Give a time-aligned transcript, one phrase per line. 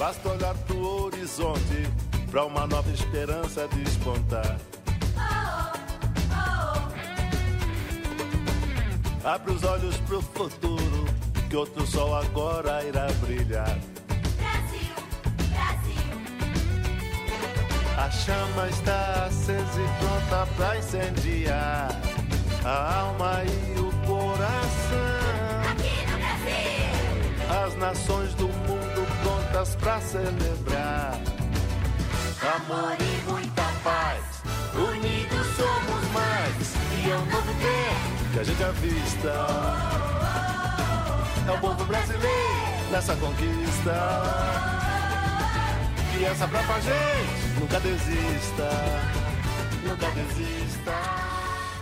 [0.00, 1.86] Basta olhar pro horizonte
[2.30, 4.56] pra uma nova esperança despontar.
[9.22, 11.04] Abre os olhos pro futuro,
[11.50, 13.78] que outro sol agora irá brilhar.
[14.38, 14.94] Brasil,
[15.52, 16.16] Brasil.
[17.98, 21.90] A chama está acesa e pronta pra incendiar
[22.64, 25.10] a alma e o coração.
[25.70, 27.66] Aqui no Brasil.
[27.66, 28.59] As nações do mundo
[29.60, 31.20] prontas pra celebrar.
[32.40, 34.24] Amor e muita paz,
[34.74, 36.74] unidos somos mais.
[37.04, 39.34] E é um novo tempo que a gente avista.
[41.46, 43.94] É o povo brasileiro nessa conquista.
[46.14, 48.70] Criança brava, gente, nunca desista.
[49.84, 51.29] Nunca desista.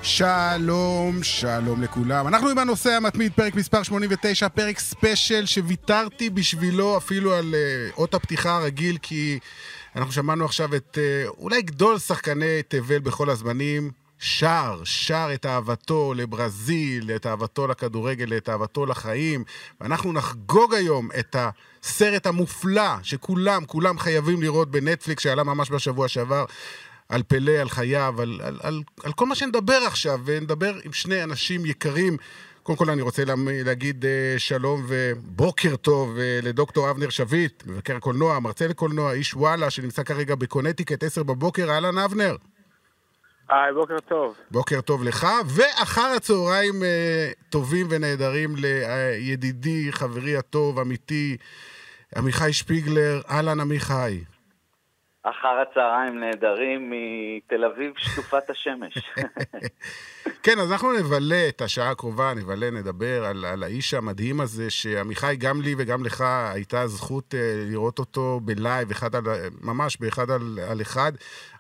[0.02, 2.29] שלום, שלום לכולם.
[2.29, 8.14] אנחנו עם הנושא המתמיד, פרק מספר 89, פרק ספיישל שוויתרתי בשבילו אפילו על uh, אות
[8.14, 9.39] הפתיחה הרגיל, כי
[9.97, 16.14] אנחנו שמענו עכשיו את uh, אולי גדול שחקני תבל בכל הזמנים, שר, שר את אהבתו
[16.17, 19.45] לברזיל, את אהבתו לכדורגל, את אהבתו לחיים,
[19.80, 26.45] ואנחנו נחגוג היום את הסרט המופלא שכולם, כולם חייבים לראות בנטפליקס, שעלה ממש בשבוע שעבר.
[27.09, 31.23] על פלא, על חייו, על, על, על, על כל מה שנדבר עכשיו, ונדבר עם שני
[31.23, 32.17] אנשים יקרים.
[32.62, 37.97] קודם כל אני רוצה לה, להגיד uh, שלום ובוקר טוב uh, לדוקטור אבנר שביט, מבקר
[37.97, 41.70] הקולנוע, מרצה לקולנוע, איש וואלה, שנמצא כרגע בקונטיקט 10 בבוקר.
[41.70, 42.36] אהלן אבנר.
[43.48, 44.36] היי, בוקר טוב.
[44.51, 51.36] בוקר טוב לך, ואחר הצהריים uh, טובים ונהדרים לידידי, חברי הטוב, אמיתי,
[52.17, 53.20] עמיחי שפיגלר.
[53.31, 54.19] אהלן עמיחי.
[55.22, 58.94] אחר הצהריים נהדרים מתל אביב שטופת השמש.
[60.42, 65.36] כן, אז אנחנו נבלה את השעה הקרובה, נבלה, נדבר על, על האיש המדהים הזה, שעמיחי,
[65.39, 66.24] גם לי וגם לך
[66.55, 67.36] הייתה זכות uh,
[67.70, 69.24] לראות אותו בלייב, אחד על,
[69.61, 71.12] ממש באחד על, על אחד.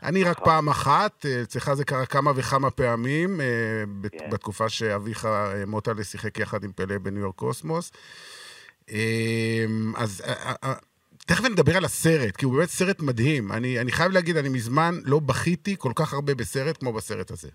[0.02, 4.30] אני רק פעם אחת, uh, אצלך זה קרה כמה וכמה פעמים, uh, כן.
[4.30, 5.28] בתקופה שאביך uh,
[5.66, 7.92] מוטלה שיחק יחד עם פלא בניו יורק קוסמוס.
[9.96, 10.22] אז...
[11.28, 13.44] תכף נדבר על הסרט, כי הוא באמת סרט מדהים.
[13.56, 17.50] אני, אני חייב להגיד, אני מזמן לא בכיתי כל כך הרבה בסרט כמו בסרט הזה.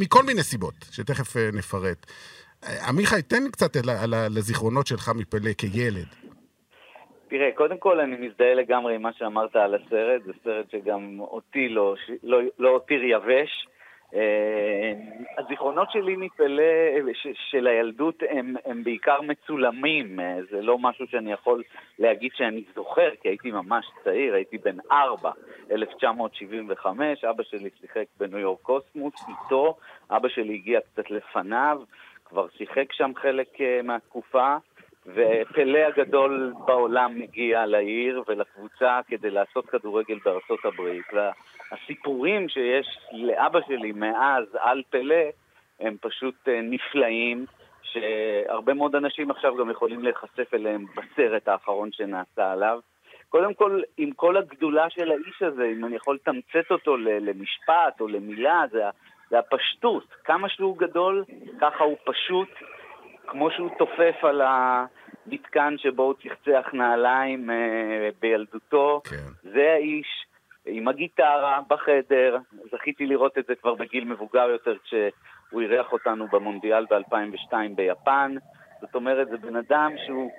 [0.00, 2.00] מכל מיני סיבות, שתכף uh, נפרט.
[2.64, 6.10] אה, עמיחי, תן קצת על, על, על הזיכרונות שלך מפלא כילד.
[7.28, 11.68] תראה, קודם כל אני מזדהה לגמרי עם מה שאמרת על הסרט, זה סרט שגם אותי
[11.68, 13.50] לא, לא, לא הותיר יבש.
[14.14, 14.92] אה,
[15.38, 16.62] הזיכרונות שלי מפלא
[17.50, 21.62] של הילדות הם, הם בעיקר מצולמים, אה, זה לא משהו שאני יכול
[21.98, 25.30] להגיד שאני זוכר, כי הייתי ממש צעיר, הייתי בן ארבע,
[25.70, 29.76] 1975, אבא שלי שיחק בניו יורק קוסמוס, איתו,
[30.10, 31.82] אבא שלי הגיע קצת לפניו,
[32.24, 34.56] כבר שיחק שם חלק אה, מהתקופה.
[35.06, 41.06] ופלא הגדול בעולם מגיע לעיר ולקבוצה כדי לעשות כדורגל בארצות הברית.
[41.72, 45.24] והסיפורים שיש לאבא שלי מאז על פלא
[45.80, 47.46] הם פשוט אה, נפלאים,
[47.82, 52.80] שהרבה מאוד אנשים עכשיו גם יכולים להיחשף אליהם בסרט האחרון שנעשה עליו.
[53.28, 58.08] קודם כל, עם כל הגדולה של האיש הזה, אם אני יכול לתמצת אותו למשפט או
[58.08, 58.82] למילה, זה,
[59.30, 60.04] זה הפשטות.
[60.24, 61.24] כמה שהוא גדול,
[61.60, 62.48] ככה הוא פשוט.
[63.26, 69.50] כמו שהוא תופף על המתקן שבו הוא צחצח נעליים אה, בילדותו, כן.
[69.52, 70.26] זה האיש
[70.72, 72.36] עם הגיטרה בחדר.
[72.72, 78.34] זכיתי לראות את זה כבר בגיל מבוגר יותר כשהוא אירח אותנו במונדיאל ב-2002 ביפן.
[78.80, 80.30] זאת אומרת, זה בן אדם שהוא,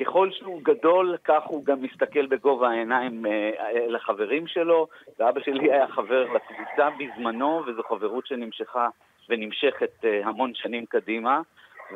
[0.00, 4.86] ככל שהוא גדול, כך הוא גם מסתכל בגובה העיניים אה, אל החברים שלו.
[5.18, 8.88] ואבא שלי היה חבר לקבוצה בזמנו, וזו חברות שנמשכה
[9.28, 11.40] ונמשכת אה, המון שנים קדימה.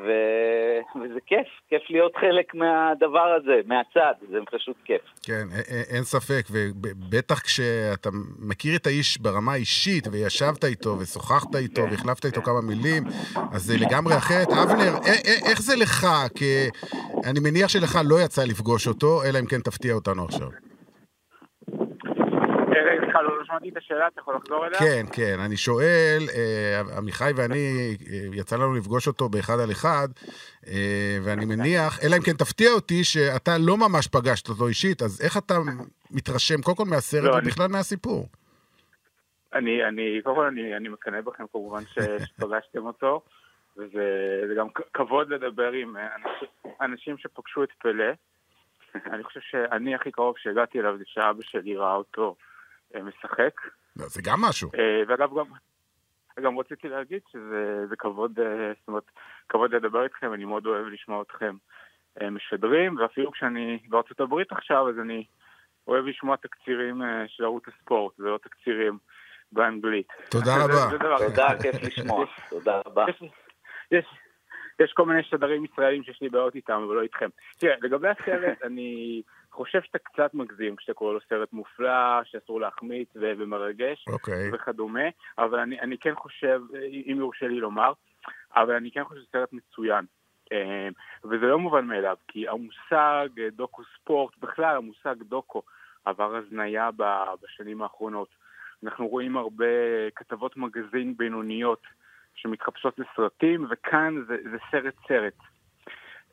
[0.05, 0.09] ו...
[1.03, 5.01] וזה כיף, כיף להיות חלק מהדבר הזה, מהצד, זה פשוט כיף.
[5.23, 5.47] כן,
[5.95, 12.43] אין ספק, ובטח כשאתה מכיר את האיש ברמה האישית, וישבת איתו, ושוחחת איתו, והחלפת איתו
[12.43, 13.03] כמה מילים,
[13.53, 14.49] אז זה לגמרי אחרת.
[14.49, 14.95] אבנר,
[15.51, 16.07] איך זה לך?
[16.35, 16.69] כי
[17.25, 20.49] אני מניח שלך לא יצא לפגוש אותו, אלא אם כן תפתיע אותנו עכשיו.
[23.17, 24.79] סליחה, לא לא שמעתי את השאלה, אתה יכול לחזור אליה?
[24.79, 30.09] כן, כן, אני שואל, אה, עמיחי ואני, אה, יצא לנו לפגוש אותו באחד על אחד,
[30.67, 35.21] אה, ואני מניח, אלא אם כן תפתיע אותי, שאתה לא ממש פגשת אותו אישית, אז
[35.25, 35.55] איך אתה
[36.11, 38.29] מתרשם, קודם כל מהסרט לא, ובכלל מהסיפור?
[39.55, 43.23] אני, אני, קודם כל אני, אני מקנא בכם כמובן ש- שפגשתם אותו,
[43.77, 46.49] וזה זה גם כבוד לדבר עם אנשים,
[46.81, 48.13] אנשים שפגשו את פלא.
[49.13, 52.37] אני חושב שאני הכי קרוב שהגעתי אליו זה שאבא שלי ראה אותו
[53.03, 53.61] משחק.
[53.97, 54.71] לא, זה גם משהו.
[54.79, 55.47] אה, ואגב, גם,
[56.43, 59.11] גם רציתי להגיד שזה זה כבוד, אה, זאת אומרת,
[59.49, 61.57] כבוד לדבר איתכם, אני מאוד אוהב לשמוע אתכם
[62.21, 65.25] אה, משדרים, ואפילו כשאני בארצות הברית עכשיו, אז אני
[65.89, 68.99] אוהב לשמוע תקצירים אה, של ערוץ הספורט, ולא תקצירים
[69.53, 70.09] באנגלית.
[70.31, 70.99] תודה רבה.
[71.19, 72.25] תודה, כיף לשמוע.
[72.51, 73.05] תודה רבה.
[73.91, 74.05] יש,
[74.81, 77.29] יש כל מיני שדרים ישראלים שיש לי בעיות איתם, אבל לא איתכם.
[77.59, 83.09] תראה, לגבי הסרט, אני חושב שאתה קצת מגזים כשאתה קורא לו סרט מופלא, שאסור להחמיץ
[83.15, 84.51] ומרגש אוקיי.
[84.53, 85.09] וכדומה,
[85.39, 86.61] אבל אני, אני כן חושב,
[87.13, 87.93] אם יורשה לי לומר,
[88.57, 90.05] אבל אני כן חושב שזה סרט מצוין.
[90.53, 90.89] אה,
[91.25, 95.63] וזה לא מובן מאליו, כי המושג דוקו ספורט, בכלל המושג דוקו,
[96.05, 96.91] עבר הזניה
[97.43, 98.29] בשנים האחרונות.
[98.85, 99.67] אנחנו רואים הרבה
[100.17, 101.83] כתבות מגזין בינוניות
[102.37, 105.35] שמתחפשות לסרטים, וכאן זה, זה סרט סרט.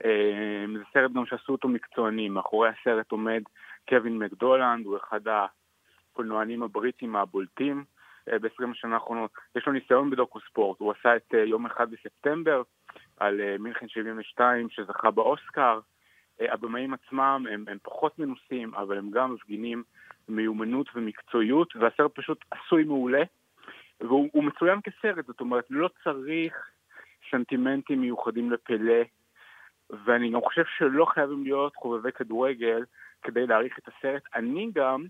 [0.05, 3.41] אה, זה סרט גם שעשו אותו מקצוענים, מאחורי הסרט עומד
[3.89, 7.83] קווין מקדולנד, הוא אחד הקולנוענים הבריטים הבולטים
[8.31, 9.31] אה, ב-20 השנה האחרונות.
[9.55, 12.61] יש לו ניסיון בדוקו ספורט, הוא עשה את אה, יום אחד בספטמבר
[13.17, 15.79] על מינכן 72 שזכה באוסקר.
[16.39, 19.83] הבמאים עצמם הם, הם פחות מנוסים, אבל הם גם מפגינים
[20.29, 23.23] מיומנות ומקצועיות, והסרט פשוט עשוי מעולה,
[24.03, 26.53] והוא מצוין כסרט, זאת אומרת, לא צריך
[27.31, 29.01] סנטימנטים מיוחדים לפלא,
[30.05, 32.83] ואני גם חושב שלא חייבים להיות חובבי כדורגל
[33.21, 34.21] כדי להעריך את הסרט.
[34.35, 35.05] אני גם,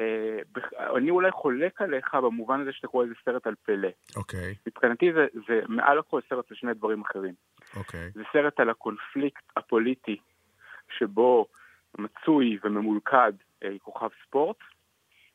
[0.00, 0.38] אה,
[0.96, 3.88] אני אולי חולק עליך במובן הזה שאתה קורא לזה סרט על פלא.
[4.16, 4.52] אוקיי.
[4.52, 4.56] Okay.
[4.66, 7.34] מבחינתי זה, זה מעל הכל סרט על שני דברים אחרים.
[7.76, 8.08] אוקיי.
[8.08, 8.12] Okay.
[8.14, 10.16] זה סרט על הקונפליקט הפוליטי
[10.98, 11.46] שבו
[11.98, 13.32] מצוי וממולכד
[13.64, 14.56] אה, כוכב ספורט,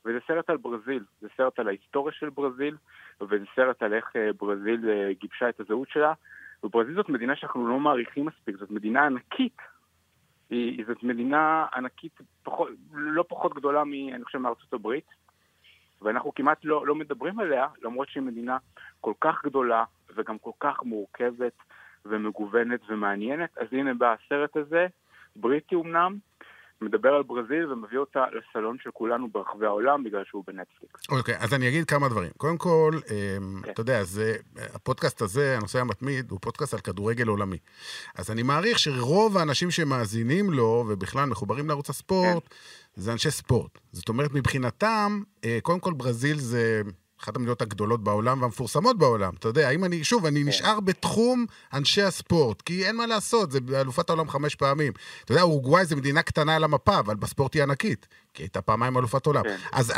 [0.05, 2.77] וזה סרט על ברזיל, זה סרט על ההיסטוריה של ברזיל,
[3.21, 6.13] וזה סרט על איך אה, ברזיל אה, גיבשה את הזהות שלה,
[6.63, 9.57] וברזיל זאת מדינה שאנחנו לא מעריכים מספיק, זאת מדינה ענקית.
[10.50, 15.07] היא, זאת מדינה ענקית פחות, לא פחות גדולה, מ, אני חושב, מארצות הברית,
[16.01, 18.57] ואנחנו כמעט לא, לא מדברים עליה, למרות שהיא מדינה
[19.01, 19.83] כל כך גדולה
[20.15, 21.53] וגם כל כך מורכבת
[22.06, 23.57] ומגוונת ומעניינת.
[23.57, 24.88] אז הנה בא הסרט הזה,
[25.35, 26.17] בריטי אמנם,
[26.83, 31.09] מדבר על ברזיל ומביא אותה לסלון של כולנו ברחבי העולם בגלל שהוא בנטפליקס.
[31.09, 32.31] אוקיי, okay, אז אני אגיד כמה דברים.
[32.38, 33.12] קודם כל, okay.
[33.12, 33.71] אמ, כן.
[33.71, 34.35] אתה יודע, זה,
[34.75, 37.57] הפודקאסט הזה, הנושא המתמיד, הוא פודקאסט על כדורגל עולמי.
[38.15, 42.56] אז אני מעריך שרוב האנשים שמאזינים לו, ובכלל מחוברים לערוץ הספורט, כן.
[42.95, 43.80] זה אנשי ספורט.
[43.91, 46.81] זאת אומרת, מבחינתם, אה, קודם כל ברזיל זה...
[47.23, 49.33] אחת המדינות הגדולות בעולם והמפורסמות בעולם.
[49.39, 50.47] אתה יודע, אם אני, שוב, אני כן.
[50.47, 54.93] נשאר בתחום אנשי הספורט, כי אין מה לעשות, זה אלופת העולם חמש פעמים.
[55.25, 58.97] אתה יודע, אורוגוואי זה מדינה קטנה על המפה, אבל בספורט היא ענקית, כי הייתה פעמיים
[58.97, 59.43] אלופת עולם.
[59.43, 59.57] כן.
[59.71, 59.93] אז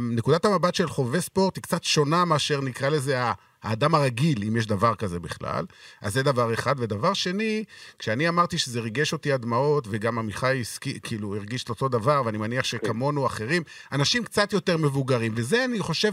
[0.00, 3.22] נקודת המבט של חובבי ספורט היא קצת שונה מאשר נקרא לזה
[3.62, 5.64] האדם הרגיל, אם יש דבר כזה בכלל.
[6.00, 6.74] אז זה דבר אחד.
[6.78, 7.64] ודבר שני,
[7.98, 12.22] כשאני אמרתי שזה ריגש אותי עד דמעות, וגם עמיחי הסכי, כאילו הרגיש את אותו דבר,
[12.24, 12.68] ואני מניח כן.
[12.68, 13.62] שכמונו אחרים,
[13.92, 15.32] אנשים קצת יותר מבוגרים.
[15.36, 16.12] וזה, אני חושב,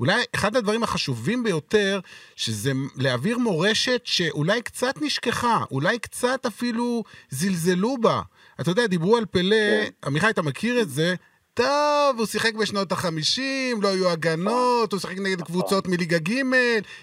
[0.00, 2.00] אולי אחד הדברים החשובים ביותר,
[2.36, 8.22] שזה להעביר מורשת שאולי קצת נשכחה, אולי קצת אפילו זלזלו בה.
[8.60, 9.90] אתה יודע, דיברו על פלא, כן.
[10.04, 11.14] עמיחי, אתה מכיר את זה,
[11.58, 16.32] טוב, הוא שיחק בשנות החמישים, לא היו הגנות, הוא שיחק נגד קבוצות מליגה ג',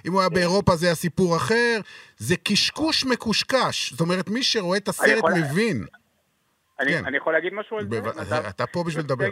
[0.06, 1.76] אם הוא היה באירופה זה היה סיפור אחר.
[2.18, 3.92] זה קשקוש מקושקש.
[3.92, 5.78] זאת אומרת, מי שרואה את הסרט מבין.
[6.80, 7.06] אני, כן.
[7.06, 8.00] אני יכול להגיד משהו על זה?
[8.50, 9.26] אתה פה בשביל לדבר.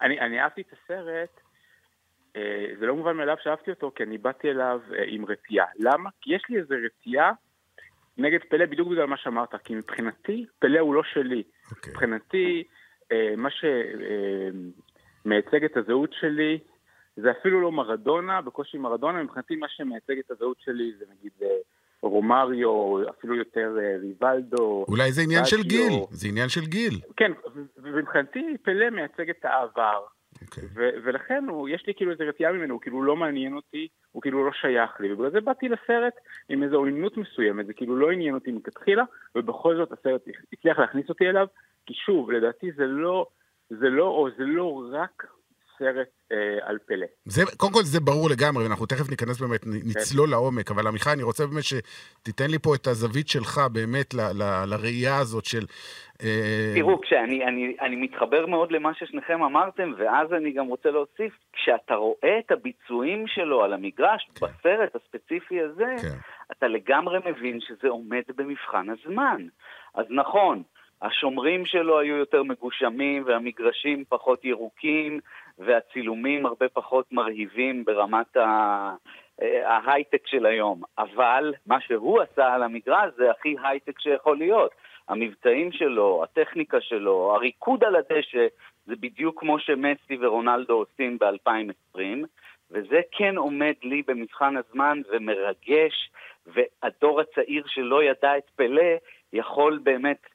[0.00, 1.40] אני, אהבתי את הסרט,
[2.36, 5.66] אה, זה לא מובן מאליו שאהבתי אותו, כי אני באתי אליו אה, עם רתיעה.
[5.78, 6.10] למה?
[6.20, 7.32] כי יש לי איזו רתיעה
[8.18, 11.42] נגד פלא בדיוק בגלל מה שאמרת, כי מבחינתי, פלא הוא לא שלי.
[11.42, 11.70] Okay.
[11.70, 11.92] אוקיי.
[11.92, 12.64] מבחינתי...
[13.12, 13.48] אה, מה
[15.24, 16.58] שמייצג את הזהות שלי
[17.16, 21.48] זה אפילו לא מרדונה, בקושי מרדונה, מבחינתי מה שמייצג את הזהות שלי זה נגיד אה,
[22.02, 24.84] רומריו, אפילו יותר אה, ריבלדו.
[24.88, 27.00] אולי זה עניין של גיל, זה עניין של גיל.
[27.16, 27.32] כן,
[27.76, 30.04] ומבחינתי פלא מייצג את העבר.
[30.36, 30.42] Okay.
[30.42, 30.64] אוקיי.
[31.04, 34.46] ולכן הוא, יש לי כאילו איזו רתיעה ממנו, הוא כאילו לא מעניין אותי, הוא כאילו
[34.46, 36.14] לא שייך לי, ובגלל זה באתי לסרט
[36.48, 40.20] עם איזו עוינות מסוימת, זה כאילו לא עניין אותי מכתחילה, ובכל זאת הסרט
[40.52, 41.46] הצליח להכניס אותי אליו,
[41.86, 43.26] כי שוב, לדעתי זה לא,
[43.70, 45.26] זה לא, או זה לא רק
[45.78, 47.06] סרט אה, על פלא.
[47.24, 49.70] זה, קודם כל זה ברור לגמרי, ואנחנו תכף ניכנס באמת, כן.
[49.70, 54.20] נצלול לעומק, אבל עמיחי, אני רוצה באמת שתיתן לי פה את הזווית שלך באמת ל,
[54.20, 55.64] ל, לראייה הזאת של...
[56.22, 56.72] אה...
[56.74, 61.94] תראו, כשאני אני, אני מתחבר מאוד למה ששניכם אמרתם, ואז אני גם רוצה להוסיף, כשאתה
[61.94, 64.46] רואה את הביצועים שלו על המגרש, כן.
[64.46, 66.16] בסרט הספציפי הזה, כן.
[66.52, 69.46] אתה לגמרי מבין שזה עומד במבחן הזמן.
[69.94, 70.62] אז נכון,
[71.02, 75.20] השומרים שלו היו יותר מגושמים והמגרשים פחות ירוקים
[75.58, 78.94] והצילומים הרבה פחות מרהיבים ברמת ה...
[79.64, 84.70] ההייטק של היום, אבל מה שהוא עשה על המגרש זה הכי הייטק שיכול להיות.
[85.08, 88.46] המבצעים שלו, הטכניקה שלו, הריקוד על הדשא,
[88.86, 92.00] זה בדיוק כמו שמסי ורונלדו עושים ב-2020,
[92.70, 96.10] וזה כן עומד לי במבחן הזמן ומרגש,
[96.46, 98.94] והדור הצעיר שלא ידע את פלא
[99.32, 100.26] יכול באמת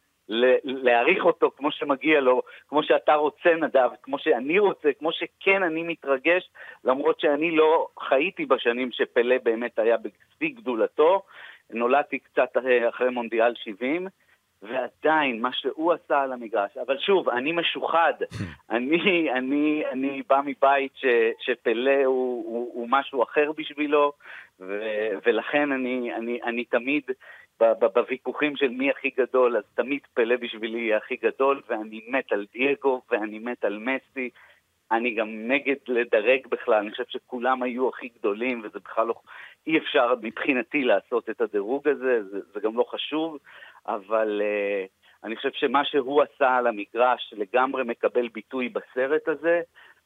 [0.63, 5.83] להעריך אותו כמו שמגיע לו, כמו שאתה רוצה נדב, כמו שאני רוצה, כמו שכן אני
[5.83, 6.49] מתרגש,
[6.83, 11.21] למרות שאני לא חייתי בשנים שפלא באמת היה בשיא גדולתו,
[11.69, 12.57] נולדתי קצת
[12.89, 14.07] אחרי מונדיאל 70,
[14.61, 18.13] ועדיין, מה שהוא עשה על המגרש, אבל שוב, אני משוחד,
[18.69, 21.05] אני, אני, אני בא מבית ש,
[21.39, 24.11] שפלא הוא, הוא, הוא משהו אחר בשבילו,
[24.59, 24.83] ו,
[25.25, 27.03] ולכן אני, אני, אני תמיד
[27.95, 32.45] בוויכוחים של מי הכי גדול, אז תמיד פלא בשבילי יהיה הכי גדול, ואני מת על
[32.53, 34.29] דייגו, ואני מת על מסי.
[34.91, 39.13] אני גם נגד לדרג בכלל, אני חושב שכולם היו הכי גדולים, וזה בכלל לא...
[39.67, 43.37] אי אפשר מבחינתי לעשות את הדירוג הזה, זה, זה גם לא חשוב,
[43.87, 49.61] אבל uh, אני חושב שמה שהוא עשה על המגרש לגמרי מקבל ביטוי בסרט הזה,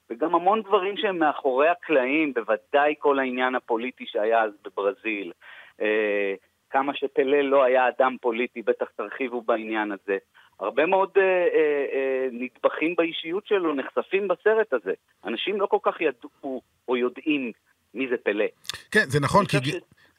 [0.09, 5.31] וגם המון דברים שהם מאחורי הקלעים, בוודאי כל העניין הפוליטי שהיה אז בברזיל.
[5.79, 5.83] Uh,
[6.75, 10.17] כמה שפלה לא היה אדם פוליטי, בטח תרחיבו בעניין הזה.
[10.59, 14.93] הרבה מאוד אה, אה, אה, נדבכים באישיות שלו נחשפים בסרט הזה.
[15.25, 17.51] אנשים לא כל כך ידעו או יודעים
[17.93, 18.45] מי זה פלה.
[18.91, 19.57] כן, זה נכון, כי...
[19.57, 19.59] ש...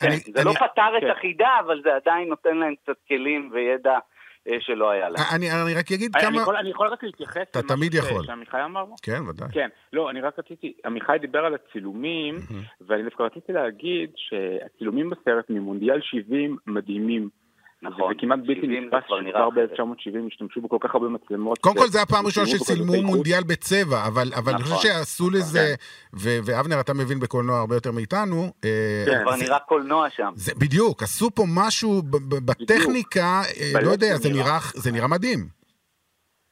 [0.01, 0.45] כן, אני, זה אני...
[0.45, 1.07] לא פתר כן.
[1.07, 3.99] את החידה, אבל זה עדיין נותן להם קצת כלים וידע
[4.61, 5.25] שלא היה להם.
[5.35, 6.31] אני, אני רק אגיד אני, כמה...
[6.31, 8.25] אני יכול, אני יכול רק להתייחס אתה תמיד יכול.
[8.25, 8.85] שעמיחי אמר?
[9.03, 9.49] כן, ודאי.
[9.53, 12.85] כן, לא, אני רק רציתי, עמיחי דיבר על הצילומים, mm-hmm.
[12.87, 17.29] ואני דווקא רציתי להגיד שהצילומים בסרט ממונדיאל 70 מדהימים.
[17.91, 18.13] נכון.
[18.13, 21.59] זה כמעט בלתי נתפס שכבר ב-1970 השתמשו בכל כך הרבה מצלמות.
[21.59, 24.83] קודם כל זה הפעם הראשונה שצילמו מונדיאל בצבע, אבל אני חושב נכון.
[24.83, 26.19] שעשו לזה, כן.
[26.45, 28.43] ואבנר אתה מבין בקולנוע הרבה יותר מאיתנו.
[28.65, 30.33] אה, זה כבר נראה קולנוע שם.
[30.59, 32.03] בדיוק, עשו פה משהו
[32.47, 34.17] בטכניקה, אה, לא יודע,
[34.75, 35.57] זה נראה מדהים.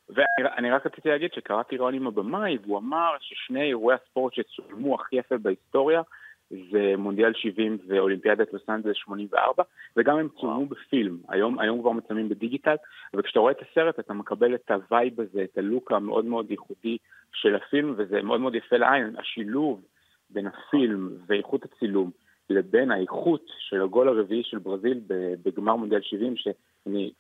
[0.09, 5.17] ואני רק רציתי להגיד שקראתי ריאיון עם הבמאי, והוא אמר ששני אירועי הספורט שצולמו הכי
[5.17, 6.03] יפה בהיסטוריה,
[6.51, 9.63] זה מונדיאל 70 ואולימפיאדת לוס אנג'לס 84,
[9.97, 12.75] וגם הם צולמו בפילם, היום, היום כבר מצלמים ב digital,
[13.15, 16.51] וכשאתה רואה את הסרט אתה מקבל את ה vibe הזה, את ה look המאוד מאוד
[16.51, 16.99] ייחודי
[17.33, 19.83] של הפילם, וזה מאוד מאוד יפה לעין, השילוב
[20.31, 22.11] בין הפילם ואיכות הצילום
[22.51, 25.01] לבין האיכות של הגול הרביעי של ברזיל
[25.43, 27.13] בגמר מונדיאל 70, שאני,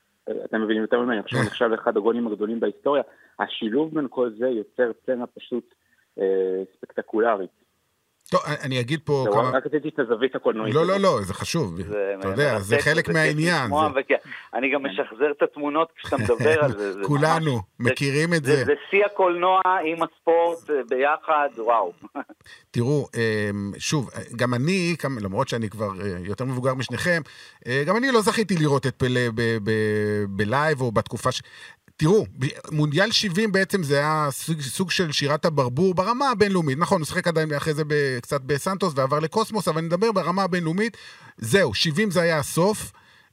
[0.44, 3.02] אתם מבינים יותר ממני, אני חושב נחשב לאחד הגולים הגדולים בהיסטוריה,
[3.38, 5.74] השילוב בין כל זה יוצר סצנה פשוט
[6.18, 7.63] אה, ספקטקולרית.
[8.34, 9.50] טוב, אני אגיד פה כמה...
[9.50, 10.74] רק רציתי את הזווית הקולנועית.
[10.74, 11.80] לא, לא, לא, זה חשוב.
[12.20, 13.70] אתה יודע, זה חלק מהעניין.
[14.54, 17.00] אני גם משחזר את התמונות כשאתה מדבר על זה.
[17.04, 18.64] כולנו מכירים את זה.
[18.64, 21.92] זה שיא הקולנוע עם הספורט אה, ביחד, וואו.
[22.70, 27.22] תראו, אמ, שוב, גם אני, למרות שאני כבר אה, יותר מבוגר משניכם,
[27.66, 29.20] אה, גם אני לא זכיתי לראות את פלא
[30.28, 31.42] בלייב או בתקופה ש...
[31.96, 32.26] תראו,
[32.70, 36.78] מונדיאל 70 בעצם זה היה סוג, סוג של שירת הברבור ברמה הבינלאומית.
[36.78, 37.82] נכון, הוא שיחק עדיין אחרי זה
[38.22, 40.96] קצת בסנטוס ועבר לקוסמוס, אבל אני מדבר ברמה הבינלאומית.
[41.38, 42.92] זהו, 70 זה היה הסוף.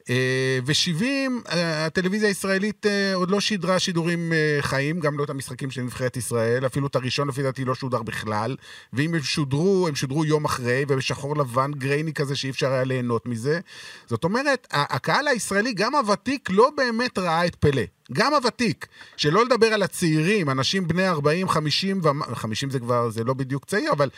[0.10, 1.04] אה, ו-70,
[1.52, 6.18] אה, הטלוויזיה הישראלית אה, עוד לא שידרה שידורים חיים, גם לא את המשחקים של נבחרת
[6.18, 8.56] ישראל, אפילו את הראשון לפי דעתי לא שודר בכלל,
[8.94, 13.26] ואם הם שודרו, הם שודרו יום אחרי, ובשחור לבן גרייני כזה שאי אפשר היה ליהנות
[13.26, 13.60] מזה.
[14.06, 17.84] זאת אומרת, הקהל הישראלי, גם הוותיק, לא באמת ראה את פלא.
[18.14, 22.36] גם הוותיק, שלא לדבר על הצעירים, אנשים בני 40, 50, ו...
[22.36, 24.10] 50 זה כבר, זה לא בדיוק צעיר, אבל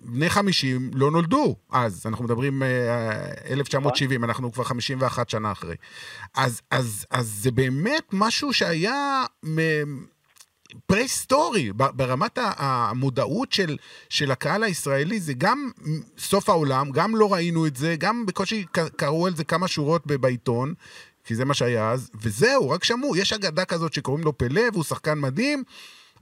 [0.00, 2.66] בני 50 לא נולדו אז, אנחנו מדברים uh,
[3.50, 5.76] 1970, אנחנו כבר 51 שנה אחרי.
[6.36, 9.24] אז, אז, אז זה באמת משהו שהיה...
[10.86, 13.76] פרה-היסטורי, ברמת המודעות של,
[14.08, 15.70] של הקהל הישראלי, זה גם
[16.18, 18.64] סוף העולם, גם לא ראינו את זה, גם בקושי
[18.96, 20.74] קראו על זה כמה שורות בעיתון,
[21.24, 24.84] כי זה מה שהיה אז, וזהו, רק שמעו, יש אגדה כזאת שקוראים לו פלא, והוא
[24.84, 25.64] שחקן מדהים,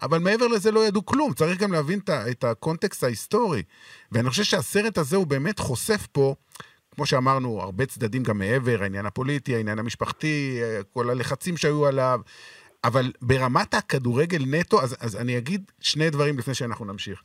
[0.02, 3.62] אבל מעבר לזה לא ידעו כלום, צריך גם להבין את הקונטקסט ההיסטורי.
[4.12, 6.34] ואני חושב שהסרט הזה הוא באמת חושף פה,
[6.94, 10.60] כמו שאמרנו, הרבה צדדים גם מעבר, העניין הפוליטי, העניין המשפחתי,
[10.92, 12.20] כל הלחצים שהיו עליו,
[12.84, 17.22] אבל ברמת הכדורגל נטו, אז, אז אני אגיד שני דברים לפני שאנחנו נמשיך.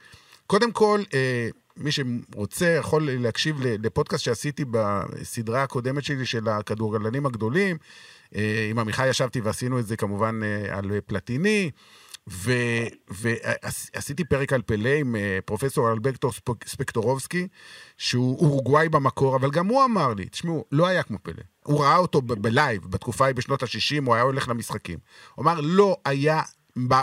[0.48, 7.78] קודם כל, אה, מי שרוצה יכול להקשיב לפודקאסט שעשיתי בסדרה הקודמת שלי של הכדורגלנים הגדולים.
[8.36, 11.72] אה, עם עמיחי ישבתי ועשינו את זה כמובן אה, על פלטיני.
[13.10, 16.30] ועשיתי פרק על פלא עם אה, פרופסור אלברטו
[16.66, 17.48] ספקטורובסקי,
[17.98, 21.44] שהוא אורוגוואי במקור, אבל גם הוא אמר לי, תשמעו, לא היה כמו פלא.
[21.64, 25.00] הוא ראה אותו בלייב, בתקופה ההיא בשנות ה-60, הוא היה הולך למשחקים.
[25.36, 26.42] הוא אמר, לא היה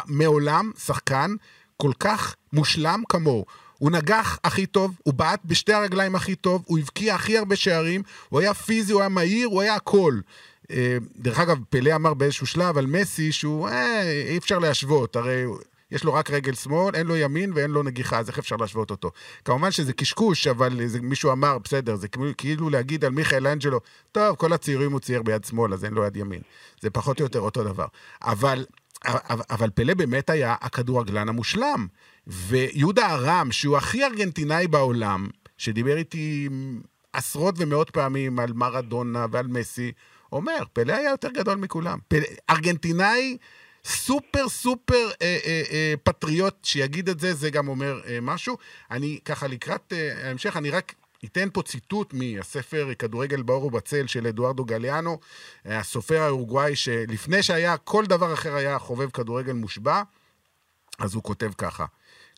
[0.07, 1.35] מעולם שחקן
[1.77, 3.45] כל כך מושלם כמוהו.
[3.79, 8.03] הוא נגח הכי טוב, הוא בעט בשתי הרגליים הכי טוב, הוא הבקיע הכי הרבה שערים,
[8.29, 10.19] הוא היה פיזי, הוא היה מהיר, הוא היה הכל.
[10.71, 15.45] אה, דרך אגב, פלא אמר באיזשהו שלב על מסי שהוא, אה, אי אפשר להשוות, הרי
[15.91, 18.91] יש לו רק רגל שמאל, אין לו ימין ואין לו נגיחה, אז איך אפשר להשוות
[18.91, 19.11] אותו?
[19.45, 22.09] כמובן שזה קשקוש, אבל זה, מישהו אמר, בסדר, זה
[22.39, 23.81] כאילו, להגיד על מיכאל אנג'לו,
[24.13, 26.41] טוב, כל הצעירים הוא צייר ביד שמאל, אז אין לו יד ימין.
[26.81, 27.87] זה פחות או יותר אותו דבר.
[28.23, 28.65] אבל,
[29.51, 31.87] אבל פלא באמת היה הכדורגלן המושלם.
[32.27, 36.49] ויהודה ארם, שהוא הכי ארגנטינאי בעולם, שדיבר איתי
[37.13, 39.93] עשרות ומאות פעמים על מרדונה ועל מסי,
[40.33, 41.99] אומר, פלא היה יותר גדול מכולם.
[42.09, 43.37] פלא, ארגנטינאי
[43.85, 48.57] סופר סופר אה, אה, אה, פטריוט שיגיד את זה, זה גם אומר אה, משהו.
[48.91, 50.95] אני ככה לקראת אה, ההמשך, אני רק
[51.25, 55.19] אתן פה ציטוט מהספר כדורגל באור ובצל של אדוארדו גליאנו,
[55.67, 60.03] אה, הסופר האורוגוואי, שלפני שהיה כל דבר אחר היה חובב כדורגל מושבע,
[60.99, 61.87] אז הוא כותב ככה: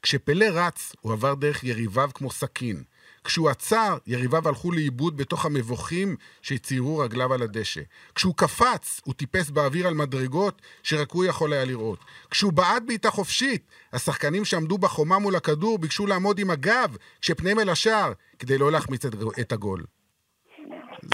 [0.02, 2.82] כשפלא רץ, הוא עבר דרך יריביו כמו סכין.
[3.24, 7.80] כשהוא עצר, יריביו הלכו לאיבוד בתוך המבוכים שציירו רגליו על הדשא.
[8.14, 11.98] כשהוא קפץ, הוא טיפס באוויר על מדרגות שרק הוא יכול היה לראות.
[12.30, 17.68] כשהוא בעט בעיטה חופשית, השחקנים שעמדו בחומה מול הכדור ביקשו לעמוד עם הגב כשפניהם אל
[17.68, 19.84] השער, כדי לא להחמיץ את, את הגול.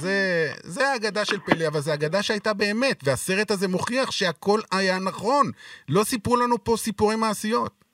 [0.01, 4.99] זה, זה האגדה של פלא, אבל זו אגדה שהייתה באמת, והסרט הזה מוכיח שהכל היה
[4.99, 5.51] נכון.
[5.89, 7.86] לא סיפרו לנו פה סיפורי מעשיות.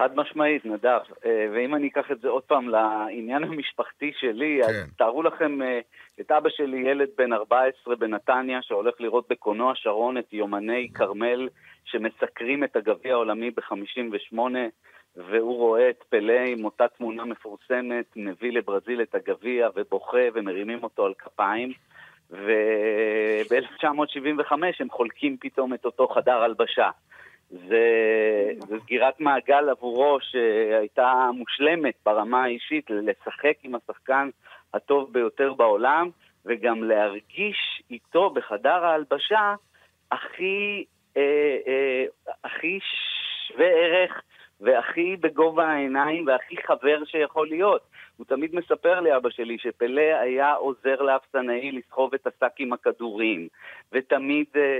[0.00, 1.00] חד משמעית, נדב.
[1.24, 4.68] אה, ואם אני אקח את זה עוד פעם לעניין המשפחתי שלי, כן.
[4.68, 5.80] אז תארו לכם אה,
[6.20, 11.48] את אבא שלי, ילד בן 14 בנתניה, שהולך לראות בקולנוע שרון את יומני כרמל
[11.84, 14.38] שמסקרים את הגביע העולמי ב-58,
[15.16, 21.06] והוא רואה את פלא עם אותה תמונה מפורסמת, מביא לברזיל את הגביע ובוכה ומרימים אותו
[21.06, 21.72] על כפיים.
[22.30, 26.90] וב-1975 הם חולקים פתאום את אותו חדר הלבשה.
[27.50, 27.84] זה,
[28.68, 34.28] זה סגירת מעגל עבורו שהייתה מושלמת ברמה האישית, לשחק עם השחקן
[34.74, 36.10] הטוב ביותר בעולם,
[36.46, 39.54] וגם להרגיש איתו בחדר ההלבשה
[40.12, 40.84] הכי,
[41.16, 42.04] אה, אה,
[42.44, 42.78] הכי
[43.46, 44.22] שווה ערך
[44.60, 47.82] והכי בגובה העיניים והכי חבר שיכול להיות.
[48.16, 53.48] הוא תמיד מספר לי, אבא שלי, שפלא היה עוזר לאפסנאי לסחוב את השק עם הכדורים,
[53.92, 54.78] ותמיד אה,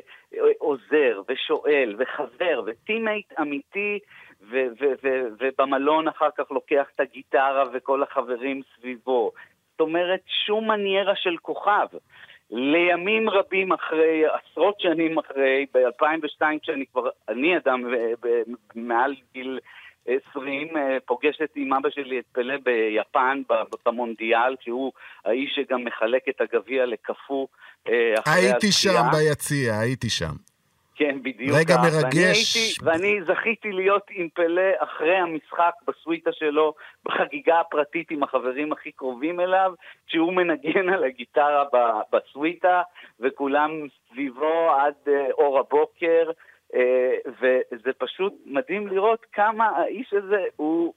[0.58, 3.98] עוזר ושואל וחבר וטימייט אמיתי,
[4.42, 9.32] ו- ו- ו- ובמלון אחר כך לוקח את הגיטרה וכל החברים סביבו.
[9.70, 11.86] זאת אומרת, שום מניירה של כוכב.
[12.50, 17.84] לימים רבים אחרי, עשרות שנים אחרי, ב-2002, כשאני כבר, אני אדם
[18.74, 19.58] מעל גיל
[20.32, 23.42] 20, אה, פוגשת עם אבא שלי את פלא ביפן,
[23.86, 24.92] במונדיאל, שהוא
[25.24, 27.46] האיש שגם מחלק את הגביע לקפוא
[27.88, 30.34] אה, הייתי שם ביציע, הייתי שם.
[31.00, 31.56] כן, בדיוק.
[31.58, 31.82] רגע כך.
[31.82, 32.56] מרגש.
[32.82, 38.72] ואני, הייתי, ואני זכיתי להיות עם פלא אחרי המשחק בסוויטה שלו, בחגיגה הפרטית עם החברים
[38.72, 39.72] הכי קרובים אליו,
[40.06, 41.64] כשהוא מנגן על הגיטרה
[42.12, 42.82] בסוויטה,
[43.20, 43.70] וכולם
[44.08, 46.30] סביבו עד אה, אור הבוקר.
[46.74, 50.94] אה, וזה פשוט מדהים לראות כמה האיש הזה הוא...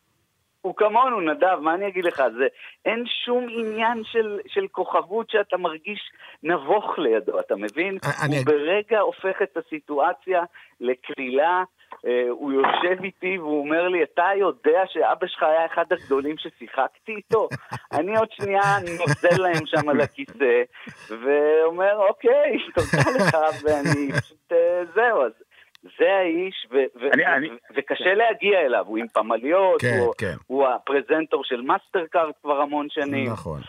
[0.64, 2.24] הוא כמונו, נדב, מה אני אגיד לך?
[2.38, 2.48] זה,
[2.86, 6.12] אין שום עניין של, של כוכבות שאתה מרגיש
[6.44, 7.98] נבוך לידו, אתה מבין?
[8.26, 8.38] אני...
[8.38, 10.44] הוא ברגע הופך את הסיטואציה
[10.82, 11.64] לקלילה,
[12.06, 17.16] אה, הוא יושב איתי והוא אומר לי, אתה יודע שאבא שלך היה אחד הגדולים ששיחקתי
[17.16, 17.48] איתו?
[18.00, 20.64] אני עוד שנייה נוזל להם שם על הכיסא,
[21.10, 25.43] ואומר, אוקיי, תודה לך, ואני פשוט, אה, זהו, אז
[25.84, 27.50] זה האיש, ו- ו- אני, ו- אני...
[27.76, 28.16] וקשה כן.
[28.18, 30.36] להגיע אליו, הוא עם פמליות, כן, הוא, כן.
[30.48, 33.32] הוא הפרזנטור של מאסטרקארד כבר המון שנים.
[33.32, 33.62] נכון.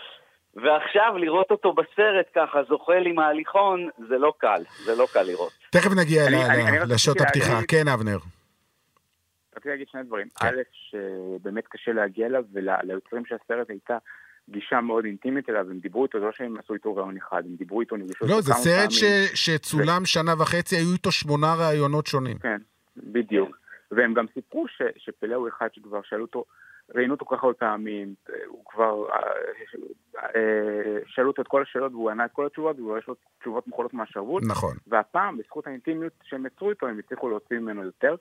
[0.55, 5.53] ועכשיו לראות אותו בסרט ככה, זוחל עם ההליכון, זה לא קל, זה לא קל לראות.
[5.71, 7.59] תכף נגיע אני, ל- אני, ל- לשעות הפתיחה.
[7.59, 7.67] אני...
[7.67, 8.19] כן, אבנר.
[9.57, 10.27] רציתי להגיד שני דברים.
[10.41, 10.47] כן.
[10.47, 13.99] א', שבאמת קשה להגיע אליו, וליוצרים של הסרט הייתה
[14.49, 17.55] גישה מאוד אינטימית אליו, הם דיברו איתו, זה לא שהם עשו איתו רעיון אחד, הם
[17.57, 19.05] דיברו איתו, נפגשו לא, זה סרט ש...
[19.35, 20.07] שצולם ו...
[20.07, 22.39] שנה וחצי, היו איתו שמונה ראיונות שונים.
[22.39, 22.59] כן,
[22.97, 23.57] בדיוק.
[23.91, 24.83] והם גם סיפרו ש...
[24.97, 26.45] שפלא הוא אחד שכבר שאלו אותו,
[26.95, 28.15] ראיינו אותו ככה עוד פעמים,
[28.47, 29.19] הוא כבר, אה,
[30.37, 33.67] אה, שאלו אותו את כל השאלות והוא ענה את כל התשובות, והוא יש לו תשובות
[33.67, 34.43] מוכנות מהשרוול.
[34.47, 34.77] נכון.
[34.87, 38.15] והפעם, בזכות האינטימיות שהם יצרו איתו, הם הצליחו להוציא ממנו יותר.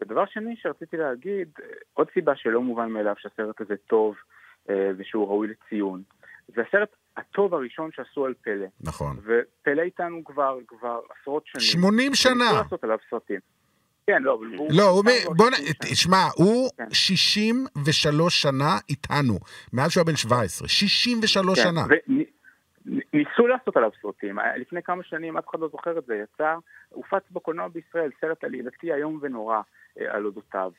[0.00, 1.48] ודבר שני שרציתי להגיד,
[1.94, 4.22] עוד סיבה שלא מובן מאליו שהסרט הזה טוב, אה,
[4.68, 6.02] ושהוא ראוי לציון.
[6.48, 8.66] זה הסרט הטוב הראשון שעשו על פלא.
[8.80, 9.16] נכון.
[9.16, 11.82] ופלא איתנו כבר, כבר עשרות שנים.
[11.82, 12.34] 80 שנה.
[12.34, 13.40] ניסו לעשות עליו סרטים.
[14.06, 14.68] כן, לא, הוא...
[14.70, 15.04] לא, הוא...
[15.36, 15.52] בוא נ...
[15.82, 16.84] תשמע, הוא כן.
[16.92, 19.38] 63 שנה איתנו,
[19.72, 20.68] מאז שהוא היה בן 17.
[20.68, 21.82] 63 כן, שנה.
[22.86, 26.54] ניסו לעשות עליו סרטים, לפני כמה שנים, אף אחד לא זוכר את זה, יצא,
[26.88, 29.60] הופץ בקולנוע בישראל, סרט עלילתי איום ונורא
[30.00, 30.72] אה, על אודותיו.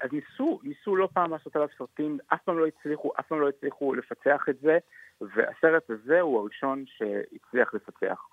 [0.00, 3.48] אז ניסו, ניסו לא פעם לעשות עליו סרטים, אף פעם לא הצליחו, אף פעם לא
[3.48, 4.78] הצליחו לפצח את זה,
[5.20, 8.28] והסרט הזה הוא הראשון שהצליח לפצח.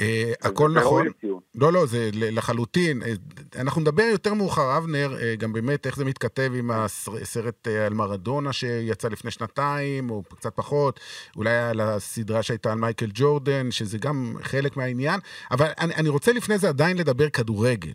[0.00, 1.40] אה, הכל ראוי נכון.
[1.54, 3.02] לא, לא, זה לחלוטין.
[3.02, 3.12] אה,
[3.60, 8.52] אנחנו נדבר יותר מאוחר, אבנר, אה, גם באמת איך זה מתכתב עם הסרט על מרדונה
[8.52, 11.00] שיצא לפני שנתיים, או קצת פחות,
[11.36, 15.20] אולי על הסדרה שהייתה על מייקל ג'ורדן, שזה גם חלק מהעניין.
[15.50, 17.92] אבל אני, אני רוצה לפני זה עדיין לדבר כדורגל.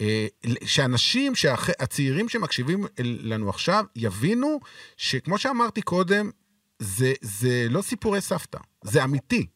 [0.00, 0.26] אה,
[0.64, 4.60] שאנשים, שהח- הצעירים שמקשיבים לנו עכשיו, יבינו
[4.96, 6.30] שכמו שאמרתי קודם,
[6.78, 9.46] זה, זה לא סיפורי סבתא, זה אמיתי.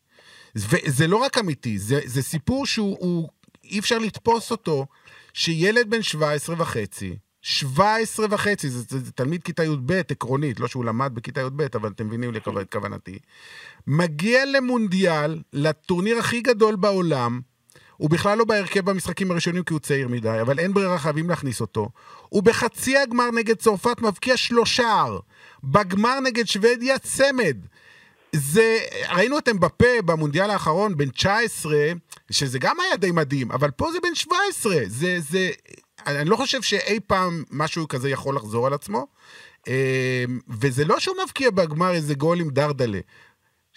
[0.54, 3.28] וזה לא רק אמיתי, זה, זה סיפור שהוא, הוא,
[3.64, 4.86] אי אפשר לתפוס אותו,
[5.32, 10.84] שילד בן 17 וחצי, 17 וחצי, זה, זה, זה תלמיד כיתה י"ב עקרונית, לא שהוא
[10.84, 13.18] למד בכיתה י"ב, אבל אתם מבינים לכו- את כוונתי,
[13.86, 17.40] מגיע למונדיאל, לטורניר הכי גדול בעולם,
[17.98, 21.60] הוא בכלל לא בהרכב במשחקים הראשונים כי הוא צעיר מדי, אבל אין ברירה, חייבים להכניס
[21.60, 21.88] אותו.
[22.28, 25.04] הוא בחצי הגמר נגד צרפת מבקיע שלושה.
[25.64, 27.56] בגמר נגד שוודיה צמד.
[28.32, 31.92] זה, ראינו את אמבפה במונדיאל האחרון, בן 19,
[32.30, 34.76] שזה גם היה די מדהים, אבל פה זה בן 17.
[34.86, 35.50] זה, זה,
[36.06, 39.06] אני לא חושב שאי פעם משהו כזה יכול לחזור על עצמו.
[39.68, 42.98] אה, וזה לא שהוא מבקיע בגמר איזה גול עם דרדלה.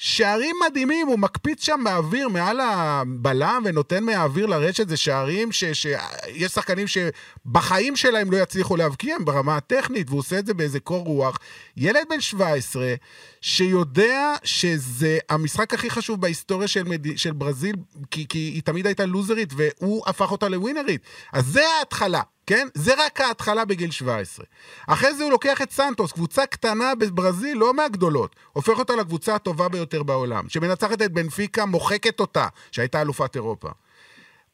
[0.04, 6.52] שערים מדהימים, הוא מקפיץ שם מהאוויר, מעל הבלם, ונותן מהאוויר לרשת, זה שערים ש- שיש
[6.52, 11.06] שחקנים שבחיים שלהם לא יצליחו להבקיע הם ברמה הטכנית, והוא עושה את זה באיזה קור
[11.06, 11.38] רוח.
[11.78, 12.94] ילד בן 17,
[13.42, 17.18] שיודע שזה המשחק הכי חשוב בהיסטוריה של, מד...
[17.18, 17.76] של ברזיל,
[18.12, 21.02] כי, כי היא תמיד הייתה לוזרית, והוא הפך אותה לווינרית.
[21.34, 22.22] אז זה ההתחלה.
[22.52, 22.68] כן?
[22.74, 24.46] זה רק ההתחלה בגיל 17.
[24.88, 29.70] אחרי זה הוא לוקח את סנטוס, קבוצה קטנה בברזיל, לא מהגדולות, הופך אותה לקבוצה הטובה
[29.70, 33.70] ביותר בעולם, שמנצחת את בנפיקה, מוחקת אותה, שהייתה אלופת אירופה.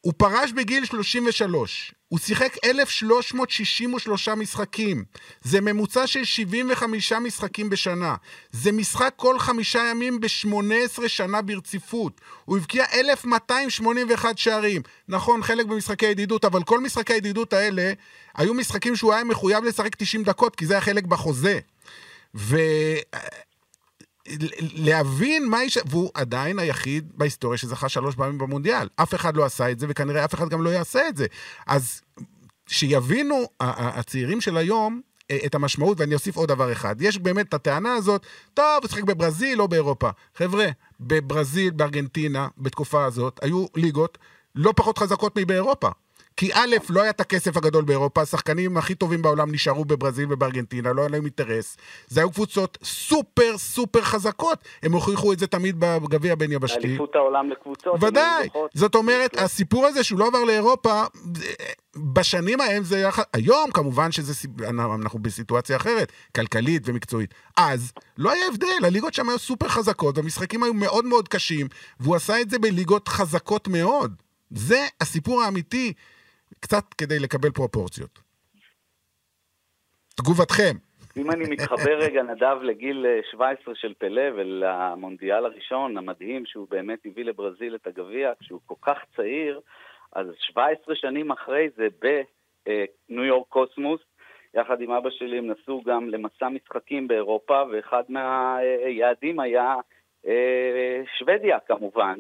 [0.02, 5.04] הוא פרש בגיל 33, הוא שיחק 1,363 משחקים,
[5.42, 8.16] זה ממוצע של 75 משחקים בשנה,
[8.52, 16.06] זה משחק כל חמישה ימים ב-18 שנה ברציפות, הוא הבקיע 1,281 שערים, נכון, חלק במשחקי
[16.06, 17.94] ידידות, אבל כל משחקי הידידות האלה
[18.36, 21.60] היו משחקים שהוא היה מחויב לשחק 90 דקות, כי זה היה חלק בחוזה.
[22.36, 22.58] ו...
[24.74, 25.78] להבין מה יש...
[25.86, 28.88] והוא עדיין היחיד בהיסטוריה שזכה שלוש פעמים במונדיאל.
[28.96, 31.26] אף אחד לא עשה את זה, וכנראה אף אחד גם לא יעשה את זה.
[31.68, 32.02] אז
[32.68, 37.02] שיבינו הצעירים של היום אה, את המשמעות, ואני אוסיף עוד דבר אחד.
[37.02, 40.10] יש באמת את הטענה הזאת, טוב, הוא שיחק בברזיל, לא באירופה.
[40.36, 40.68] חבר'ה,
[41.00, 44.18] בברזיל, בארגנטינה, בתקופה הזאת, היו ליגות
[44.56, 45.90] לא פחות חזקות מבאירופה.
[46.38, 50.94] כי א', לא היה את הכסף הגדול באירופה, השחקנים הכי טובים בעולם נשארו בברזיל ובארגנטינה,
[50.94, 51.78] לא היה להם אינטרס.
[52.08, 56.88] זה היו קבוצות סופר סופר חזקות, הם הוכיחו את זה תמיד בגביע הבין יבשתי.
[56.88, 58.04] אליפות העולם לקבוצות.
[58.04, 58.50] ודאי.
[58.74, 59.38] זאת אומרת.
[59.38, 61.04] הסיפור הזה שהוא לא עבר לאירופה,
[61.96, 63.10] בשנים ההם זה היה...
[63.34, 64.34] היום כמובן שזה...
[64.70, 67.34] אנחנו בסיטואציה אחרת, כלכלית ומקצועית.
[67.58, 71.68] אז לא היה הבדל, הליגות שם היו סופר חזקות, והמשחקים היו מאוד מאוד קשים,
[72.00, 74.14] והוא עשה את זה בליגות חזקות מאוד.
[74.52, 75.94] זה הסיפור האמיתי,
[76.60, 78.20] קצת כדי לקבל פרופורציות.
[80.16, 80.76] תגובתכם.
[81.18, 87.00] אם אני מתחבר רגע, נדב, לגיל אה, 17 של פלא ולמונדיאל הראשון, המדהים, שהוא באמת
[87.06, 89.62] הביא לברזיל את הגביע, כשהוא כל כך צעיר,
[90.14, 94.02] אז 17 שנים אחרי זה בניו יורק קוסמוס,
[94.54, 99.76] יחד עם אבא שלי הם נסעו גם למסע משחקים באירופה, ואחד מהיעדים היה
[100.28, 102.20] אה, שוודיה כמובן.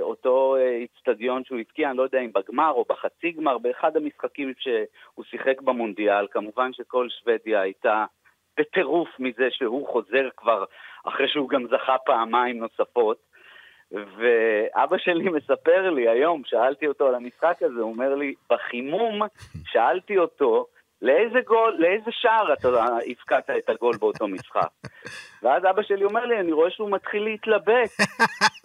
[0.00, 4.52] אותו אה, איצטדיון שהוא הבקיע, אני לא יודע אם בגמר או בחצי גמר, באחד המשחקים
[4.58, 8.04] שהוא שיחק במונדיאל, כמובן שכל שוודיה הייתה
[8.58, 10.64] בטירוף מזה שהוא חוזר כבר
[11.04, 13.18] אחרי שהוא גם זכה פעמיים נוספות.
[13.92, 19.22] ואבא שלי מספר לי היום, שאלתי אותו על המשחק הזה, הוא אומר לי, בחימום
[19.64, 20.66] שאלתי אותו,
[21.02, 22.68] לאיזה גול, לאיזה שער אתה
[23.10, 24.68] הבקעת את הגול באותו משחק?
[25.42, 27.90] ואז אבא שלי אומר לי, אני רואה שהוא מתחיל להתלבט,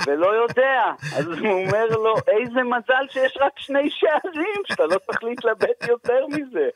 [0.07, 0.81] ולא יודע.
[1.17, 6.27] אז הוא אומר לו, איזה מזל שיש רק שני שערים, שאתה לא צריך להתלבט יותר
[6.27, 6.69] מזה.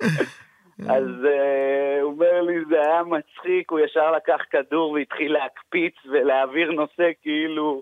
[0.90, 6.72] אז uh, הוא אומר לי, זה היה מצחיק, הוא ישר לקח כדור והתחיל להקפיץ ולהעביר
[6.72, 7.82] נושא כאילו...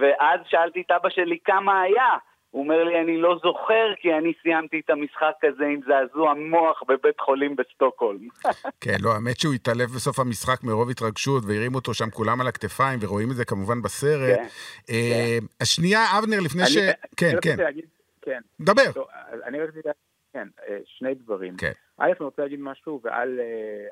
[0.00, 2.16] ואז שאלתי את אבא שלי כמה היה.
[2.52, 6.82] הוא אומר לי, אני לא זוכר, כי אני סיימתי את המשחק הזה עם זעזוע מוח
[6.88, 8.28] בבית חולים בסטוקהולם.
[8.84, 12.98] כן, לא, האמת שהוא התעלף בסוף המשחק מרוב התרגשות, והרים אותו שם כולם על הכתפיים,
[13.02, 14.36] ורואים את זה כמובן בסרט.
[14.38, 14.44] כן,
[14.90, 16.76] אה, השנייה, אבנר, לפני ש...
[16.76, 17.84] אני- כן, כן, להגיד,
[18.22, 18.40] כן.
[18.60, 18.82] דבר.
[18.96, 19.06] לא,
[19.44, 19.92] אני רציתי להגיד,
[20.32, 21.56] כן, אה, שני דברים.
[21.56, 21.72] כן.
[21.98, 23.44] א', אני רוצה להגיד משהו, ואל אה,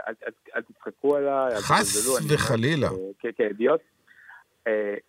[0.09, 1.55] אל- אל- אל תצחקו עליי.
[1.55, 2.89] אל חס תזלזלו, אומר, וחלילה.
[3.19, 3.81] כ- כאידיוט.
[3.81, 3.87] אה,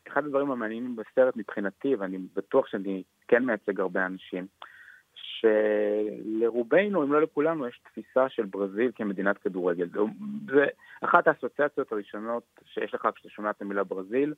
[0.08, 4.48] אחד הדברים המעניינים בסרט מבחינתי, ואני בטוח שאני כן מייצג הרבה אנשים,
[5.42, 9.88] שלרובנו, אם לא לכולנו, יש תפיסה של ברזיל כמדינת כדורגל.
[10.46, 10.66] זה
[11.02, 14.34] אחת האסוציאציות הראשונות שיש לך כשאתה שומע את המילה ברזיל,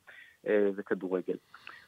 [0.47, 1.35] אה, זה כדורגל.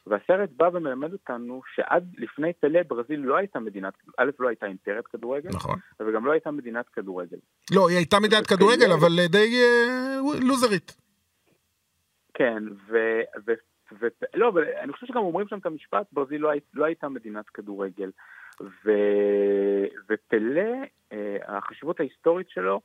[0.06, 5.06] והסרט בא ומלמד אותנו שעד לפני פלא ברזיל לא הייתה מדינת, א', לא הייתה אימפריית
[5.06, 5.78] כדורגל, נכון.
[6.00, 7.38] וגם לא הייתה מדינת כדורגל.
[7.74, 11.05] לא, היא הייתה מדינת כדורגל, אבל אה, די אה, לוזרית.
[12.36, 13.20] כן, ו...
[13.46, 13.52] ו...
[14.00, 14.06] ו...
[14.34, 16.60] לא, אבל אני חושב שגם אומרים שם את המשפט, ברזיל לא, הי...
[16.74, 18.10] לא הייתה מדינת כדורגל.
[18.60, 18.90] ו...
[20.08, 20.72] ופלא,
[21.12, 22.80] אה, החשיבות ההיסטורית שלו,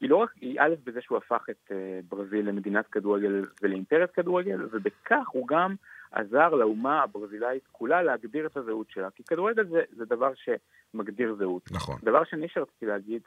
[0.00, 4.62] היא לא רק, היא א' בזה שהוא הפך את אה, ברזיל למדינת כדורגל ולאימפריית כדורגל,
[4.70, 5.74] ובכך הוא גם
[6.12, 9.10] עזר לאומה הברזילאית כולה להגדיר את הזהות שלה.
[9.10, 11.70] כי כדורגל זה, זה דבר שמגדיר זהות.
[11.72, 11.96] נכון.
[12.02, 13.22] דבר שני שרציתי להגיד,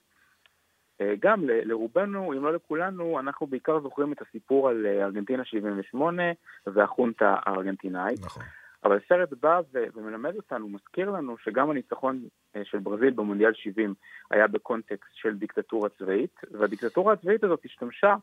[1.19, 6.23] גם ל- לרובנו, אם לא לכולנו, אנחנו בעיקר זוכרים את הסיפור על אה, ארגנטינה 78
[6.67, 8.19] והחונטה הארגנטינאית.
[8.21, 8.43] נכון.
[8.83, 12.19] אבל הסרט בא ומלמד אותנו, מזכיר לנו שגם הניצחון
[12.55, 13.93] אה, של ברזיל במונדיאל 70
[14.31, 18.15] היה בקונטקסט של דיקטטורה צבאית, והדיקטטורה הצבאית הזאת השתמשה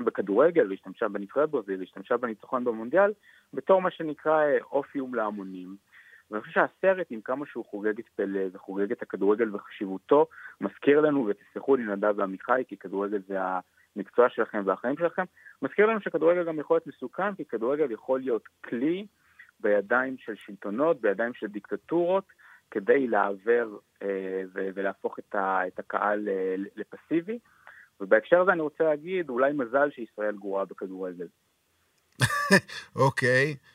[0.00, 3.12] בכדורגל, והשתמשה בנבחרת ברזיל, והשתמשה בניצחון במונדיאל,
[3.54, 5.76] בתור מה שנקרא אה, אופיום להמונים.
[6.32, 10.26] ואני חושב שהסרט, עם כמה שהוא חוגג את פלא וחוגג את הכדורגל וחשיבותו,
[10.60, 13.38] מזכיר לנו, ותסלחו לי נדב ועמיחי, כי כדורגל זה
[13.96, 15.24] המקצוע שלכם והחיים שלכם,
[15.62, 19.06] מזכיר לנו שכדורגל גם יכול להיות מסוכן, כי כדורגל יכול להיות כלי
[19.60, 22.24] בידיים של שלטונות, בידיים של דיקטטורות,
[22.70, 27.38] כדי לעוור אה, ולהפוך את, ה- את הקהל אה, לפסיבי.
[28.00, 31.26] ובהקשר הזה אני רוצה להגיד, אולי מזל שישראל גרועה בכדורגל.
[32.96, 33.46] אוקיי.
[33.46, 33.71] אה,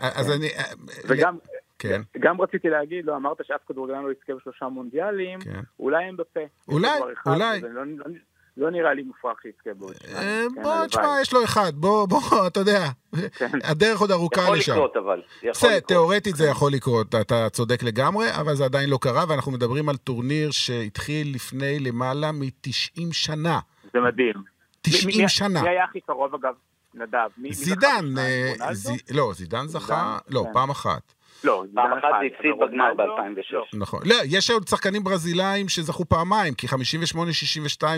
[0.00, 0.46] אז אני...
[0.48, 0.62] אה,
[1.08, 1.36] וגם,
[1.78, 2.00] כן.
[2.20, 5.60] גם רציתי להגיד, לא אמרת שאף כדורגלן לא יזכה בשלושה מונדיאלים, כן.
[5.80, 6.40] אולי הם בפה.
[6.68, 7.60] אולי, אחד, אולי.
[7.60, 7.82] לא,
[8.56, 10.50] לא, נראה לי מופרך שיזכה בעוד אה, שניים.
[10.54, 10.86] כן, בוא.
[10.86, 11.72] תשמע, יש לו אחד.
[11.74, 12.80] בוא, בוא, אתה יודע.
[13.36, 13.48] כן.
[13.64, 14.72] הדרך עוד ארוכה יכול לשם.
[14.72, 15.22] לקרות אבל.
[15.42, 15.80] יכול בסדר.
[15.80, 19.96] תיאורטית זה יכול לקרות, אתה צודק לגמרי, אבל זה עדיין לא קרה, ואנחנו מדברים על
[19.96, 23.58] טורניר שהתחיל לפני למעלה מ-90 שנה.
[23.92, 24.34] זה מדהים.
[24.82, 25.62] 90 מי- שנה.
[25.62, 26.54] מי היה הכי קרוב אגב?
[26.94, 27.18] נדב.
[27.38, 28.18] מי- מי זכה זידן?
[28.18, 28.52] אה,
[29.10, 30.34] לא, זידן זכה, זידן?
[30.34, 30.52] לא, כן.
[30.52, 31.12] פעם אחת.
[31.44, 33.02] לא, פעם אחת זה הפסיד בגמר רונלדו?
[33.36, 33.52] ב-2006.
[33.54, 33.64] לא.
[33.74, 34.00] נכון.
[34.04, 36.74] לא, יש עוד שחקנים ברזילאים שזכו פעמיים, כי 58-62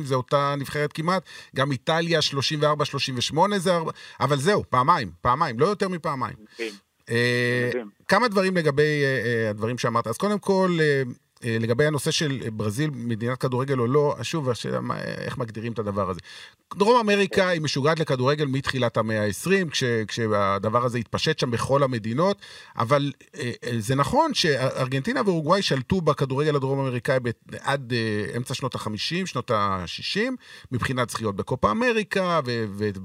[0.04, 1.22] זה אותה נבחרת כמעט,
[1.57, 6.37] גם איטליה 34-38 זה הרבה, אבל זהו, פעמיים, פעמיים, לא יותר מפעמיים.
[7.11, 7.70] אה.
[8.09, 10.07] כמה דברים לגבי אה, הדברים שאמרת.
[10.07, 10.70] אז קודם כל,
[11.44, 14.80] לגבי הנושא של ברזיל, מדינת כדורגל או לא, שוב, השאלה
[15.18, 16.20] איך מגדירים את הדבר הזה.
[16.74, 22.38] דרום אמריקה היא משוגעת לכדורגל מתחילת המאה ה-20, כש, כשהדבר הזה התפשט שם בכל המדינות,
[22.76, 27.18] אבל אה, אה, זה נכון שארגנטינה ואורוגוואי שלטו בכדורגל הדרום אמריקאי
[27.61, 30.20] עד אה, אמצע שנות ה-50, שנות ה-60,
[30.72, 32.40] מבחינת זכיות בקופה אמריקה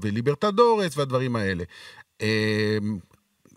[0.00, 1.64] וליברטדורס והדברים האלה.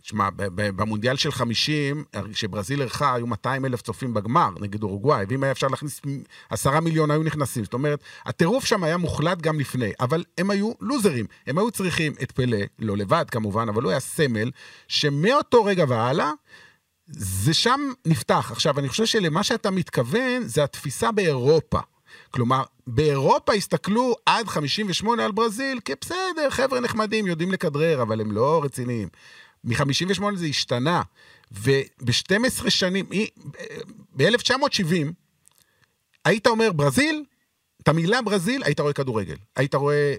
[0.04, 5.52] תשמע, במונדיאל של 50, כשברזיל אירחה, היו 200 אלף צופים בגמר נגד אורוגוואי, ואם היה
[5.52, 6.02] אפשר להכניס
[6.50, 7.64] עשרה מיליון, היו נכנסים.
[7.64, 11.26] זאת אומרת, הטירוף שם היה מוחלט גם לפני, אבל הם היו לוזרים.
[11.48, 14.52] הם היו צריכים את פלא, לא לבד כמובן, אבל הוא היה סמל,
[14.88, 16.32] שמאותו רגע והלאה,
[17.08, 18.50] זה שם נפתח.
[18.52, 21.80] עכשיו, אני חושב שלמה שאתה מתכוון, זה התפיסה באירופה.
[22.32, 28.62] כלומר, באירופה הסתכלו עד 58 על ברזיל כבסדר, חבר'ה נחמדים, יודעים לכדרר, אבל הם לא
[28.64, 29.08] רציניים.
[29.64, 31.02] מ-58 זה השתנה,
[31.52, 33.10] וב-12 שנים,
[34.16, 35.12] ב-1970,
[36.26, 37.24] היית אומר ברזיל,
[37.82, 39.36] את המילה ברזיל, היית רואה כדורגל.
[39.56, 40.16] היית רואה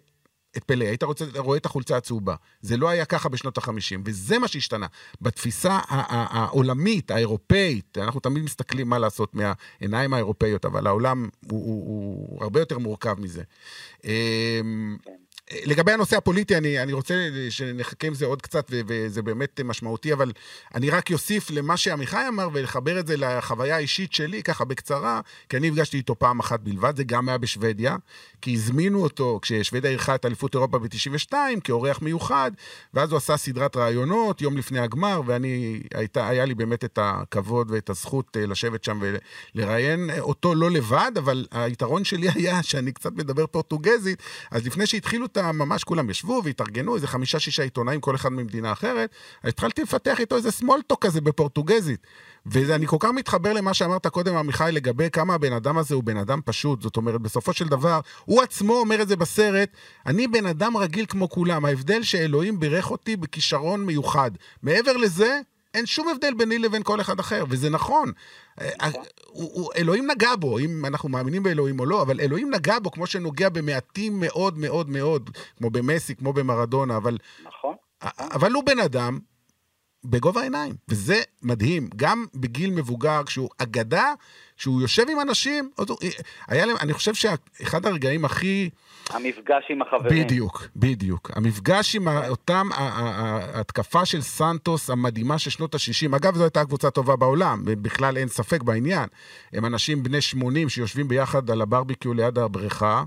[0.57, 2.35] את פלא, היית רוצה, רואה את החולצה הצהובה.
[2.61, 4.87] זה לא היה ככה בשנות ה-50, וזה מה שהשתנה.
[5.21, 11.87] בתפיסה העולמית, האירופאית, אנחנו תמיד מסתכלים מה לעשות מהעיניים האירופאיות, אבל העולם הוא, הוא,
[12.31, 13.43] הוא הרבה יותר מורכב מזה.
[15.65, 20.33] לגבי הנושא הפוליטי, אני, אני רוצה שנחכה עם זה עוד קצת, וזה באמת משמעותי, אבל
[20.75, 25.57] אני רק אוסיף למה שעמיחי אמר, ולחבר את זה לחוויה האישית שלי, ככה בקצרה, כי
[25.57, 27.97] אני נפגשתי איתו פעם אחת בלבד, זה גם היה בשוודיה,
[28.41, 31.33] כי הזמינו אותו כששוודיה אירחה את אליפות אירופה ב-92,
[31.65, 32.51] כאורח מיוחד,
[32.95, 37.71] ואז הוא עשה סדרת ראיונות יום לפני הגמר, ואני, הייתה, היה לי באמת את הכבוד
[37.71, 39.01] ואת הזכות אה, לשבת שם
[39.55, 45.27] ולראיין אותו לא לבד, אבל היתרון שלי היה שאני קצת מדבר פורטוגזית, אז לפני שהתחילו
[45.27, 45.53] את ה...
[45.53, 49.11] ממש כולם ישבו והתארגנו, איזה חמישה-שישה עיתונאים, כל אחד ממדינה אחרת,
[49.45, 52.07] התחלתי לפתח איתו איזה סמולטוק כזה בפורטוגזית.
[52.47, 56.17] ואני כל כך מתחבר למה שאמרת קודם, עמיחי, לגבי כמה הבן אדם הזה הוא בן
[56.17, 56.83] אדם פשוט.
[56.83, 59.69] זאת אומרת, בסופו של דבר, הוא עצמו אומר את זה בסרט,
[60.07, 64.31] אני בן אדם רגיל כמו כולם, ההבדל שאלוהים בירך אותי בכישרון מיוחד.
[64.63, 65.41] מעבר לזה,
[65.75, 68.13] אין שום הבדל ביני לבין כל אחד אחר, וזה נכון.
[68.61, 68.69] אה,
[69.27, 73.07] הוא- אלוהים נגע בו, אם אנחנו מאמינים באלוהים או לא, אבל אלוהים נגע בו כמו
[73.07, 77.75] שנוגע במעטים מאוד מאוד מאוד, כמו במסי, כמו במרדונה, אבל, נכון.
[78.19, 79.19] אבל הוא בן אדם,
[80.05, 81.89] בגובה העיניים, וזה מדהים.
[81.97, 84.13] גם בגיל מבוגר, כשהוא אגדה,
[84.57, 85.71] כשהוא יושב עם אנשים,
[86.49, 88.71] היה להם, אני חושב שאחד הרגעים הכי...
[89.11, 90.25] המפגש עם החברים.
[90.25, 91.31] בדיוק, בדיוק.
[91.35, 97.17] המפגש עם אותם, ההתקפה של סנטוס המדהימה של שנות ה-60, אגב, זו הייתה קבוצה טובה
[97.17, 99.09] בעולם, בכלל אין ספק בעניין.
[99.53, 103.05] הם אנשים בני 80 שיושבים ביחד על הברביקיו ליד הבריכה,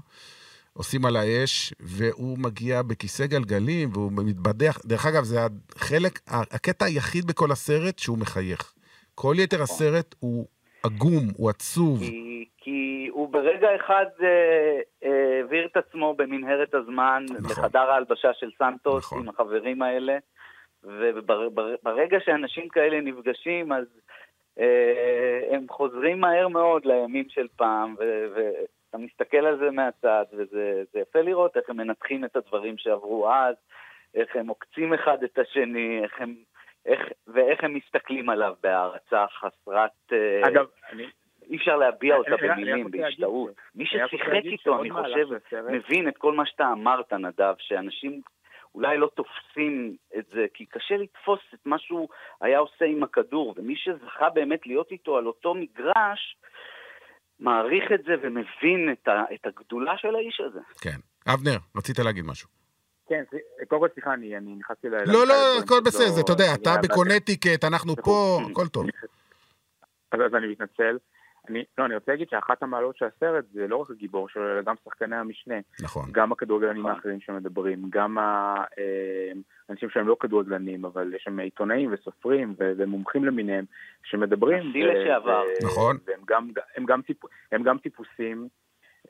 [0.78, 4.80] עושים על האש, והוא מגיע בכיסא גלגלים, והוא מתבדח.
[4.86, 5.40] דרך אגב, זה
[5.76, 8.74] החלק, הקטע היחיד בכל הסרט שהוא מחייך.
[9.16, 10.46] כל יתר הסרט הוא
[10.84, 12.00] עגום, הוא עצוב.
[12.00, 14.28] כי, כי הוא ברגע אחד אה,
[15.04, 17.52] אה, העביר את עצמו במנהרת הזמן נכון.
[17.52, 19.20] לחדר ההלבשה של סנטוס נכון.
[19.20, 20.18] עם החברים האלה,
[20.84, 23.86] וברגע שאנשים כאלה נפגשים, אז
[24.60, 28.28] אה, הם חוזרים מהר מאוד לימים של פעם, ו-
[28.88, 33.32] ואתה מסתכל על זה מהצד, וזה זה יפה לראות איך הם מנתחים את הדברים שעברו
[33.32, 33.56] אז,
[34.16, 36.36] איך הם עוקצים אחד את השני, איך הם...
[36.86, 39.92] איך, ואיך הם מסתכלים עליו בהערצה חסרת...
[40.12, 41.06] אה, אגב, אני...
[41.50, 43.52] אי אפשר להביע אותה אני- אני- אני במילים, בהשתאות.
[43.76, 45.28] מי ששיחק איתו, אני חושב,
[45.72, 48.22] מבין את כל מה שאתה אמרת, נדב, שאנשים
[48.76, 52.08] אולי לא תופסים את זה, כי קשה לתפוס את מה שהוא
[52.42, 56.38] היה עושה עם הכדור, ומי שזכה באמת להיות איתו על אותו מגרש,
[57.40, 60.60] מעריך את זה ומבין את, ה, את הגדולה של האיש הזה.
[60.82, 60.98] כן.
[61.34, 62.50] אבנר, רצית להגיד משהו.
[63.10, 63.24] כן,
[63.68, 64.96] קודם כל סליחה, אני אני נכנסתי ל...
[65.06, 68.40] לא, לא, הכל בסדר, זה, אתה יודע, אתה בקונטיקט, אנחנו פה.
[68.52, 68.86] הכל טוב.
[70.12, 70.98] אז, אז אני מתנצל.
[71.50, 74.62] אני, לא, אני רוצה להגיד שאחת המעלות של הסרט זה לא רק הגיבור שלו, אלא
[74.62, 75.56] גם שחקני המשנה.
[75.82, 76.10] נכון.
[76.12, 76.92] גם הכדורגלנים נכון.
[76.92, 83.66] האחרים שמדברים, גם האנשים שהם לא כדורגלנים, אבל יש שם עיתונאים וסופרים ו- ומומחים למיניהם
[84.04, 84.70] שמדברים.
[84.70, 85.44] נשיא ו- לשעבר.
[85.48, 85.98] ו- נכון.
[86.08, 87.18] והם גם, הם גם, טיפ,
[87.52, 88.48] הם גם טיפוסים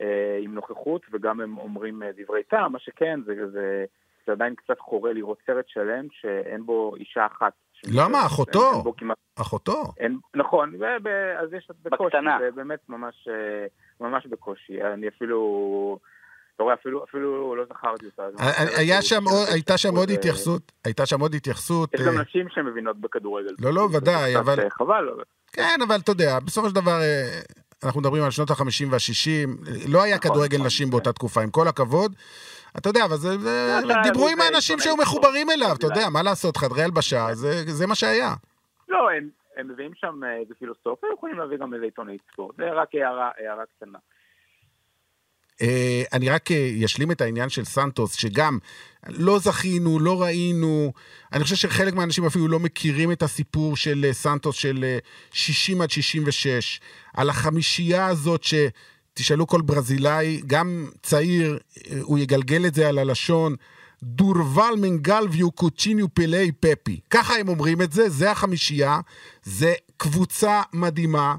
[0.00, 3.84] אה, עם נוכחות וגם הם אומרים אה, דברי טעם, מה שכן, זה, זה,
[4.26, 7.52] זה עדיין קצת חורה לראות סרט שלם שאין בו אישה אחת.
[7.86, 8.26] למה?
[8.26, 8.72] אחותו.
[8.74, 9.82] אין בו כמעט אחותו.
[9.98, 10.74] אין, נכון,
[11.42, 12.38] אז יש בקושי, בקטנה.
[12.40, 13.66] זה באמת ממש, אה,
[14.08, 14.72] ממש בקושי.
[14.94, 15.98] אני אפילו,
[16.56, 18.22] אתה רואה, אפילו, אפילו לא זכרתי אותה.
[18.38, 21.94] היה- ממש היה שם הייתה שם עוד התייחסות, הייתה שם עוד התייחסות.
[21.94, 23.54] יש גם אה, נשים שמבינות בכדורגל.
[23.58, 25.08] לא, לא, ודאי, אבל- אה, חבל.
[25.52, 27.40] כן, אבל אתה יודע, בסופו של דבר, אה,
[27.84, 29.48] אנחנו מדברים על שנות ה-50 וה-60,
[29.88, 30.90] לא היה נכון, כדורגל נכון, נשים.
[30.90, 32.14] באותה תקופה, עם כל הכבוד.
[32.78, 34.96] אתה יודע, אבל זה, זה- אתה- דיברו עם האנשים שהיו.
[34.96, 36.10] מחוברים אליו, אתה יודע, אולי.
[36.12, 38.34] מה לעשות, חדרי הלבשה, זה- מה שהיה.
[38.88, 38.98] לא,
[39.58, 42.56] הם, מביאים שם אה, איזה פילוסוף, הם יכולים להביא גם איזה עיתונאי ספורט.
[42.56, 43.30] זה רק הערה,
[43.76, 43.98] קטנה.
[45.62, 48.58] אה, אני רק אה, אשלים את העניין של סנטוס, שגם
[49.08, 50.92] לא זכינו, לא ראינו,
[51.32, 54.98] אני חושב שחלק מהאנשים אפילו לא מכירים את הסיפור של אה, סנטוס של אה,
[55.32, 56.80] 60 עד 66,
[57.16, 58.54] על החמישייה הזאת ש...
[59.18, 61.58] תשאלו כל ברזילאי, גם צעיר,
[61.90, 63.56] אה, הוא יגלגל את זה על הלשון.
[64.02, 67.00] דורבל מנגלביו קוצ'יניו פלאי פפי.
[67.10, 69.00] ככה הם אומרים את זה, זה החמישייה.
[69.44, 71.36] זה קבוצה מדהימה.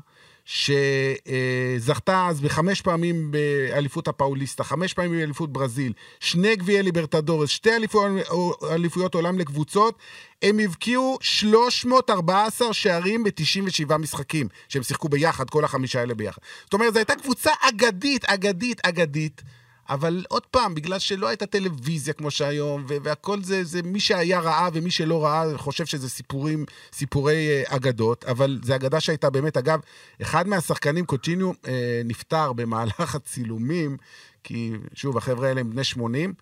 [0.51, 8.63] שזכתה אז בחמש פעמים באליפות הפאוליסטה, חמש פעמים באליפות ברזיל, שני גביעי ליברטדורס, שתי אליפויות,
[8.71, 9.97] אליפויות עולם לקבוצות,
[10.41, 16.41] הם הבקיעו 314 שערים ב-97 משחקים, שהם שיחקו ביחד, כל החמישה האלה ביחד.
[16.63, 19.41] זאת אומרת, זו הייתה קבוצה אגדית, אגדית, אגדית.
[19.89, 24.67] אבל עוד פעם, בגלל שלא הייתה טלוויזיה כמו שהיום, והכל זה, זה מי שהיה ראה
[24.73, 29.79] ומי שלא ראה חושב שזה סיפורים, סיפורי אה, אגדות, אבל זו אגדה שהייתה באמת, אגב,
[30.21, 33.97] אחד מהשחקנים, קוצ'יניו, אה, נפטר במהלך הצילומים,
[34.43, 36.33] כי שוב, החבר'ה האלה הם בני 80,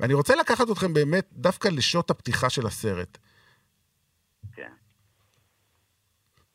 [0.00, 3.18] ואני רוצה לקחת אתכם באמת דווקא לשעות הפתיחה של הסרט.
[4.56, 4.72] כן.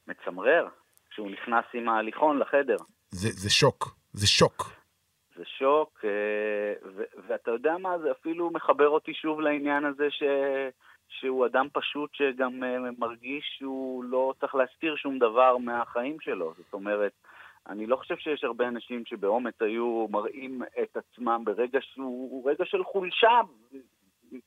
[0.07, 0.67] מצמרר,
[1.12, 2.77] כשהוא נכנס עם ההליכון לחדר.
[3.12, 4.79] זה, זה שוק, זה שוק.
[5.39, 10.23] זה שוק, אה, ו- ואתה יודע מה, זה אפילו מחבר אותי שוב לעניין הזה ש...
[11.10, 16.54] שהוא אדם פשוט שגם אה, מרגיש שהוא לא צריך להסתיר שום דבר מהחיים שלו.
[16.58, 17.12] זאת אומרת,
[17.69, 22.84] אני לא חושב שיש הרבה אנשים שבאומץ היו מראים את עצמם ברגע שהוא רגע של
[22.84, 23.41] חולשה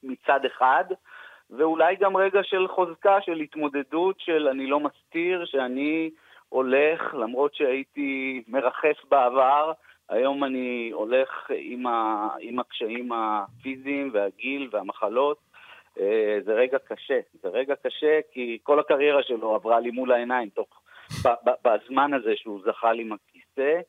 [0.03, 0.85] מצד אחד,
[1.51, 6.11] ואולי גם רגע של חוזקה, של התמודדות, של אני לא מסתיר, שאני
[6.49, 9.73] הולך, למרות שהייתי מרחף בעבר,
[10.13, 15.39] היום אני הולך עם, ה, עם הקשיים הפיזיים והגיל והמחלות.
[16.01, 20.49] אה, זה רגע קשה, זה רגע קשה כי כל הקריירה שלו עברה לי מול העיניים
[20.49, 20.83] תוך,
[21.25, 23.81] ב, ב, בזמן הזה שהוא זחל עם הכיסא.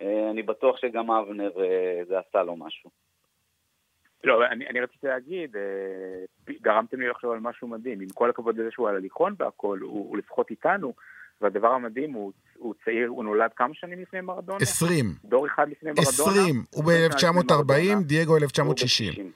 [0.00, 2.90] אה, אני בטוח שגם אבנר אה, זה עשה לו משהו.
[4.24, 5.56] לא, אני, אני רציתי להגיד,
[6.62, 8.00] גרמתם לי לחשוב על משהו מדהים.
[8.00, 10.92] עם כל הכבוד לזה שהוא על הליכון והכל, הוא, הוא לפחות איתנו,
[11.42, 14.58] והדבר המדהים הוא, הוא צעיר, הוא נולד כמה שנים לפני מרדונה?
[14.60, 15.14] 20.
[15.24, 16.08] דור אחד לפני מרדונה?
[16.08, 16.64] 20.
[16.70, 19.32] הוא ב-1940, דייגו 1960.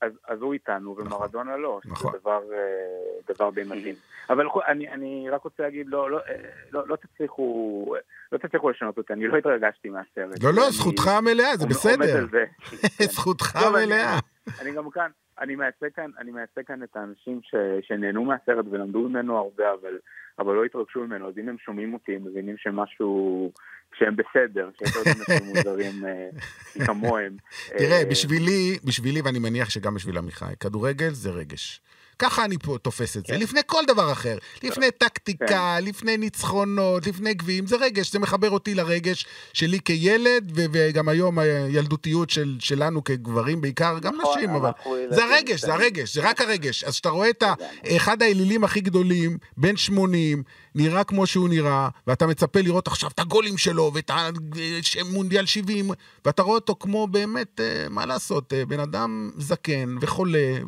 [0.00, 2.10] אז, אז הוא איתנו ומרדונה לא, נכון.
[2.10, 3.94] שזה דבר, אה, דבר די מדהים.
[4.30, 6.34] אבל אני, אני רק רוצה להגיד, לא, לא, אה,
[6.72, 7.94] לא, לא תצליחו,
[8.32, 10.42] לא תצליחו לשנות אותי, אני לא התרגשתי מהסרט.
[10.42, 12.26] לא, לא, זכותך המלאה, זה בסדר.
[12.30, 12.44] זה.
[13.14, 14.18] זכותך המלאה.
[14.60, 15.10] אני גם כאן,
[15.40, 17.54] אני מייצג כאן, אני מייצג כאן את האנשים ש,
[17.88, 19.98] שנהנו מהסרט ולמדו ממנו הרבה, אבל,
[20.38, 23.52] אבל לא התרגשו ממנו, אז אם הם שומעים אותי, הם מבינים שמשהו,
[23.98, 26.28] שהם בסדר, שיש עוד אנשים מוזרים אה,
[26.86, 27.36] כמוהם.
[27.78, 31.80] תראה, אה, בשבילי, בשבילי, ואני מניח שגם בשביל עמיחי, כדורגל זה רגש.
[32.20, 33.40] ככה אני פה תופס את זה, כן.
[33.40, 34.38] לפני כל דבר אחר.
[34.62, 40.64] לפני טקטיקה, לפני ניצחונות, לפני גביעים, זה רגש, זה מחבר אותי לרגש שלי כילד, ו-
[40.72, 44.70] וגם היום הילדותיות של, שלנו כגברים בעיקר, גם נכון, נשים, אבל...
[45.10, 45.74] זה הרגש, זה.
[45.74, 46.84] הרגש, זה רק הרגש.
[46.84, 47.42] אז כשאתה רואה את
[47.96, 50.42] אחד האלילים הכי גדולים, בן 80,
[50.74, 54.10] נראה כמו שהוא נראה, ואתה מצפה לראות עכשיו את הגולים שלו, ואת
[55.00, 55.90] המונדיאל 70,
[56.24, 60.58] ואתה רואה אותו כמו באמת, אה, מה לעשות, אה, בן אדם זקן וחולה,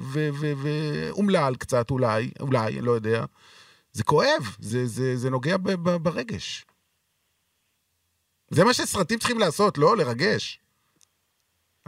[0.62, 3.24] ואומלל קצת אולי, אולי, לא יודע.
[3.92, 5.57] זה כואב, זה, זה, זה נוגע
[6.03, 6.64] ברגש.
[8.50, 9.96] זה מה שסרטים צריכים לעשות, לא?
[9.96, 10.61] לרגש.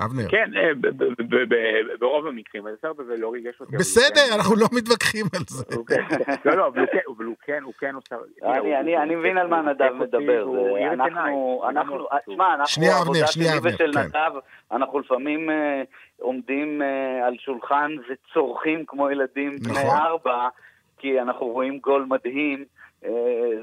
[0.00, 0.28] אבנר.
[0.30, 3.76] כן, אה, ב- ב- ב- ב- ברוב המקרים, אבל הסרט הזה לא ריגש אותי.
[3.76, 5.64] בסדר, אנחנו לא מתווכחים על זה.
[5.88, 8.16] כן- לא, לא, אבל הוא כן, אבל הוא כן, הוא כן עושה...
[8.42, 10.46] אני, אני, אני מבין על מה נדב מדבר.
[10.92, 14.00] אנחנו, אנחנו, תשמע, אנחנו, שנייה, אבנר, העבודה שנייה, שלי אבנר, ושל כן.
[14.00, 14.30] נדב,
[14.72, 15.82] אנחנו לפעמים אה,
[16.20, 19.96] עומדים אה, על שולחן וצורכים כמו ילדים בני נכון.
[19.96, 20.48] ארבע,
[20.98, 22.64] כי אנחנו רואים גול מדהים.
[23.04, 23.10] אה,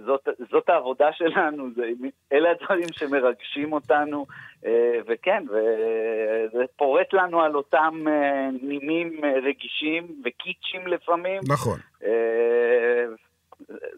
[0.06, 1.90] זאת, זאת העבודה שלנו, זה,
[2.34, 4.26] אלה הדברים שמרגשים אותנו,
[4.66, 11.80] אה, וכן, וזה פורט לנו על אותם אה, נימים רגישים וקיצ'ים לפעמים, נכון.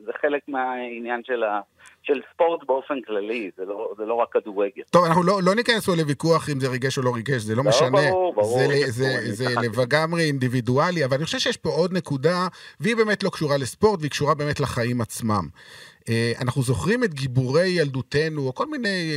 [0.05, 1.61] זה חלק מהעניין של, ה,
[2.03, 4.83] של ספורט באופן כללי, זה לא, זה לא רק כדורגל.
[4.89, 7.63] טוב, אנחנו לא, לא ניכנס פה לוויכוח אם זה ריגש או לא ריגש, זה לא,
[7.63, 7.89] לא, משנה.
[7.89, 8.91] ברור, ברור, זה, זה
[9.31, 12.47] זה, ברור, זה, לגמרי אינדיבידואלי, אבל אני חושב שיש פה עוד נקודה,
[12.79, 15.47] והיא באמת לא קשורה לספורט, והיא קשורה באמת לחיים עצמם.
[16.09, 19.11] אה, אנחנו זוכרים את גיבורי ילדותנו, או כל מיני,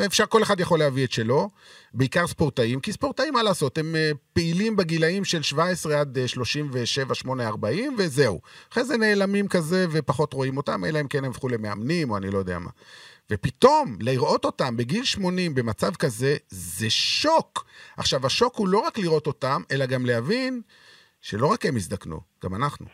[0.00, 1.50] אה, אפשר, כל אחד יכול להביא את שלו,
[1.94, 7.14] בעיקר ספורטאים, כי ספורטאים, מה לעשות, הם אה, פעילים בגילאים של 17 עד אה, 37,
[7.14, 8.40] 8, 40, וזהו.
[8.72, 12.30] אחרי זה נעלמים כזה ופחות רואים אותם, אלא אם כן הם הפכו למאמנים, או אני
[12.30, 12.70] לא יודע מה.
[13.30, 17.66] ופתאום, לראות אותם בגיל 80 במצב כזה, זה שוק.
[17.96, 20.62] עכשיו, השוק הוא לא רק לראות אותם, אלא גם להבין
[21.20, 22.86] שלא רק הם הזדקנו, גם אנחנו.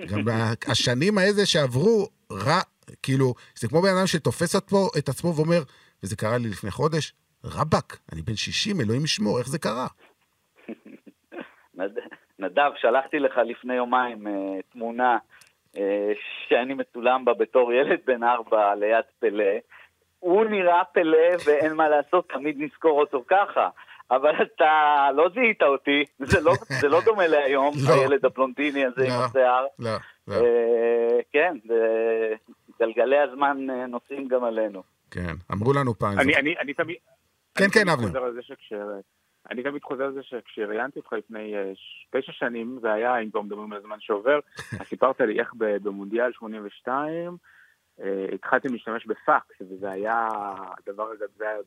[0.00, 0.20] גם
[0.68, 2.60] השנים האלה שעברו, רע,
[3.02, 5.62] כאילו, זה כמו בן אדם שתופס פה, את עצמו ואומר,
[6.02, 7.12] וזה קרה לי לפני חודש,
[7.44, 9.86] רבאק, אני בן 60, אלוהים ישמור, איך זה קרה?
[11.74, 11.98] נד...
[12.38, 14.32] נדב, שלחתי לך לפני יומיים אה,
[14.72, 15.18] תמונה
[16.48, 19.44] שאני מצולם בה בתור ילד בן ארבע ליד פלא.
[20.18, 23.68] הוא נראה פלא ואין מה לעשות, תמיד נזכור אותו ככה.
[24.10, 24.72] אבל אתה
[25.14, 27.94] לא זיהית אותי, זה לא, זה לא דומה להיום, לא.
[27.94, 29.24] הילד הפלונטיני הזה עם לא.
[29.24, 29.66] השיער.
[29.78, 29.90] לא,
[30.28, 32.34] לא, אה, כן, זה-
[32.80, 34.82] גלגלי הזמן אה, נוסעים גם עלינו.
[35.10, 36.18] כן, אמרו לנו פעם.
[36.18, 36.96] אני, זה- אני, אני תמיד...
[37.58, 38.20] כן, אני כן, אבנר.
[39.50, 41.72] אני תמיד חוזר על זה שכשראיינתי אותך לפני אה,
[42.10, 44.38] תשע שנים, זה היה, אם כבר מדברים על הזמן שעובר,
[44.80, 47.36] אז סיפרת לי איך במונדיאל 82
[48.00, 50.28] אה, התחלתם להשתמש בפקס, וזה היה
[50.78, 51.58] הדבר הזה, זה היה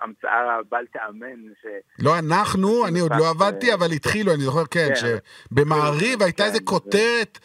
[0.00, 1.66] המצאה בל תיאמן, ש...
[1.98, 6.18] לא אנחנו, אני עוד לא פקס, עבדתי, אה, אבל התחילו, אני זוכר, כן, כן, שבמעריב
[6.18, 7.38] כן, הייתה איזה זה- כותרת,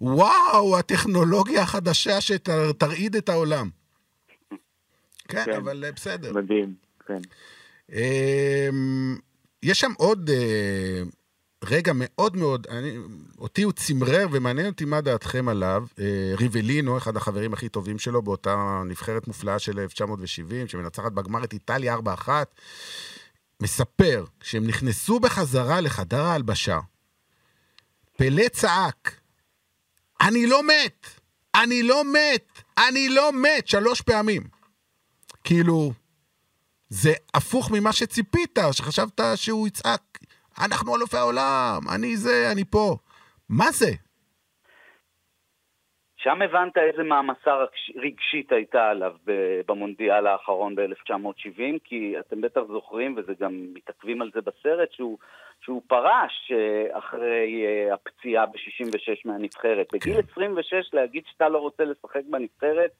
[0.00, 3.68] וואו, הטכנולוגיה החדשה שתרעיד את העולם.
[5.28, 5.52] כן, כן.
[5.52, 6.32] אבל אה, בסדר.
[6.32, 6.74] מדהים,
[7.06, 7.18] כן.
[7.92, 9.16] אמ,
[9.62, 11.02] יש שם עוד אה,
[11.64, 12.98] רגע מאוד מאוד, אני,
[13.38, 15.86] אותי הוא צמרר ומעניין אותי מה דעתכם עליו.
[15.98, 21.52] אה, ריבלינו, אחד החברים הכי טובים שלו באותה נבחרת מופלאה של 1970, שמנצחת בגמר את
[21.52, 22.28] איטליה 4-1,
[23.62, 26.78] מספר שהם נכנסו בחזרה לחדר ההלבשה.
[28.16, 29.20] פלא צעק,
[30.20, 31.06] אני לא מת!
[31.54, 32.62] אני לא מת!
[32.78, 33.68] אני לא מת!
[33.68, 34.42] שלוש פעמים.
[35.44, 35.92] כאילו,
[36.88, 40.18] זה הפוך ממה שציפית, שחשבת שהוא יצעק,
[40.64, 42.96] אנחנו אלופי העולם, אני זה, אני פה.
[43.48, 43.90] מה זה?
[46.16, 49.12] שם הבנת איזה מעמסה רגש- רגשית הייתה עליו
[49.66, 55.18] במונדיאל האחרון ב-1970, כי אתם בטח זוכרים, וזה גם מתעכבים על זה בסרט, שהוא,
[55.60, 59.86] שהוא פרש אה, אחרי אה, הפציעה ב-66 מהנבחרת.
[59.92, 62.90] בגיל 26 להגיד שאתה לא רוצה לשחק בנבחרת,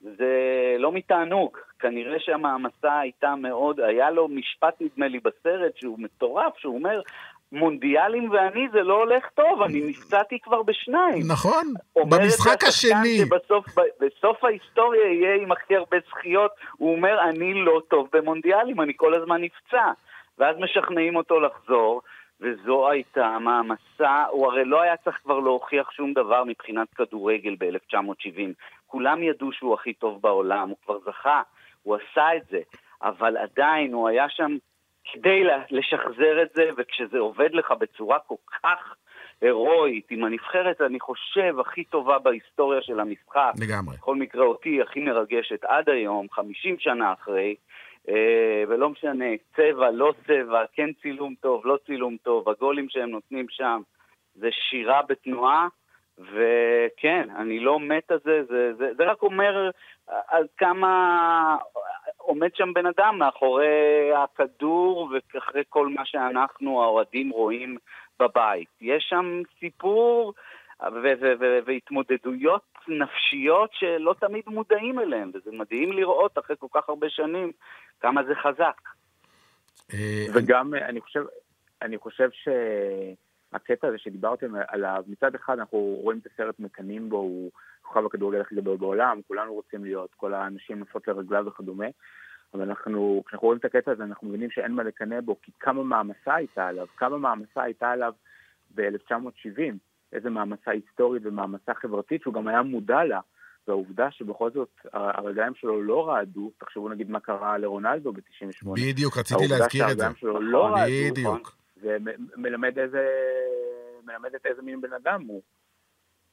[0.00, 0.34] זה
[0.78, 1.56] לא מתענוג.
[1.78, 7.00] כנראה שהמעמסה הייתה מאוד, היה לו משפט נדמה לי בסרט שהוא מטורף, שהוא אומר,
[7.52, 11.22] מונדיאלים ואני זה לא הולך טוב, אני נפצעתי כבר בשניים.
[11.28, 11.66] נכון?
[11.96, 13.18] במשחק השני.
[13.18, 13.66] שבסוף
[14.00, 19.14] בסוף ההיסטוריה יהיה עם הכי הרבה זכיות, הוא אומר, אני לא טוב במונדיאלים, אני כל
[19.14, 19.90] הזמן נפצע.
[20.38, 22.02] ואז משכנעים אותו לחזור,
[22.40, 28.52] וזו הייתה מעמסה, הוא הרי לא היה צריך כבר להוכיח שום דבר מבחינת כדורגל ב-1970.
[28.90, 31.42] כולם ידעו שהוא הכי טוב בעולם, הוא כבר זכה,
[31.82, 32.60] הוא עשה את זה,
[33.02, 34.56] אבל עדיין הוא היה שם
[35.12, 38.94] כדי לשחזר את זה, וכשזה עובד לך בצורה כל כך
[39.40, 43.52] הירואית, עם הנבחרת, אני חושב, הכי טובה בהיסטוריה של המשחק.
[43.60, 43.96] לגמרי.
[43.96, 47.54] בכל מקרה, אותי הכי מרגשת עד היום, 50 שנה אחרי,
[48.08, 49.24] אה, ולא משנה,
[49.56, 53.80] צבע, לא צבע, כן צילום טוב, לא צילום טוב, הגולים שהם נותנים שם
[54.34, 55.68] זה שירה בתנועה,
[56.20, 59.70] וכן, אני לא מת על זה, זה, זה, זה רק אומר
[60.06, 61.56] על כמה
[62.16, 67.76] עומד שם בן אדם מאחורי הכדור ואחרי כל מה שאנחנו האוהדים רואים
[68.20, 68.68] בבית.
[68.80, 70.34] יש שם סיפור
[71.66, 77.52] והתמודדויות נפשיות שלא תמיד מודעים אליהן, וזה מדהים לראות אחרי כל כך הרבה שנים
[78.00, 78.80] כמה זה חזק.
[79.92, 81.24] אה, וגם אני חושב,
[81.82, 82.28] אני חושב
[83.52, 87.50] שהקטע הזה שדיברתם עליו, מצד אחד אנחנו רואים את הסרט מקנאים בו, הוא
[87.82, 91.86] כוכב הכדורגל הכי גדול בעולם, כולנו רוצים להיות, כל האנשים נופלות לרגליו וכדומה,
[92.54, 95.82] אבל אנחנו, כשאנחנו רואים את הקטע הזה, אנחנו מבינים שאין מה לקנא בו, כי כמה
[95.82, 98.12] מעמסה הייתה עליו, כמה מעמסה הייתה עליו
[98.74, 99.74] ב-1970,
[100.12, 103.20] איזה מעמסה היסטורית ומעמסה חברתית שהוא גם היה מודע לה.
[103.68, 108.68] והעובדה שבכל זאת הרגליים שלו לא רעדו, תחשבו נגיד מה קרה לרונלדו ב-98.
[108.74, 110.04] בדיוק, רציתי להזכיר את זה.
[110.04, 111.56] העובדה שהרגליים שלו לא נכון, רעדו, בדיוק.
[111.82, 111.96] זה
[112.36, 113.06] מלמד איזה,
[114.04, 115.42] מלמד את איזה מין בן אדם הוא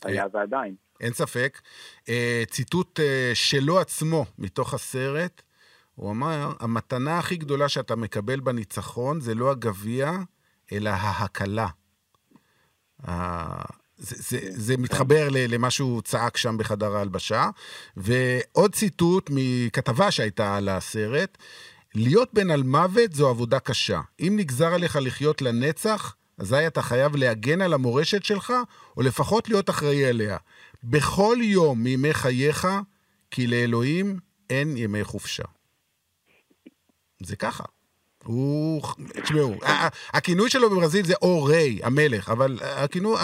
[0.04, 0.76] היה ועדיין.
[1.02, 1.62] אין ספק.
[2.10, 5.42] אה, ציטוט אה, שלו עצמו מתוך הסרט,
[5.96, 10.12] הוא אמר, המתנה הכי גדולה שאתה מקבל בניצחון זה לא הגביע,
[10.72, 11.68] אלא ההקלה.
[13.98, 17.50] זה, זה, זה מתחבר למה שהוא צעק שם בחדר ההלבשה.
[17.98, 21.38] ועוד ציטוט מכתבה שהייתה על הסרט,
[21.96, 24.02] להיות בן על מוות זו עבודה קשה.
[24.20, 28.54] אם נגזר עליך לחיות לנצח, אזי אתה חייב להגן על המורשת שלך,
[28.98, 30.38] או לפחות להיות אחראי עליה.
[30.84, 32.68] בכל יום מימי חייך,
[33.32, 34.20] כי לאלוהים
[34.50, 35.44] אין ימי חופשה.
[37.24, 37.64] זה ככה.
[38.28, 38.82] הוא,
[39.24, 39.56] תשמעו,
[40.14, 43.18] הכינוי שלו בברזיל זה או ריי, המלך, אבל הכינוי,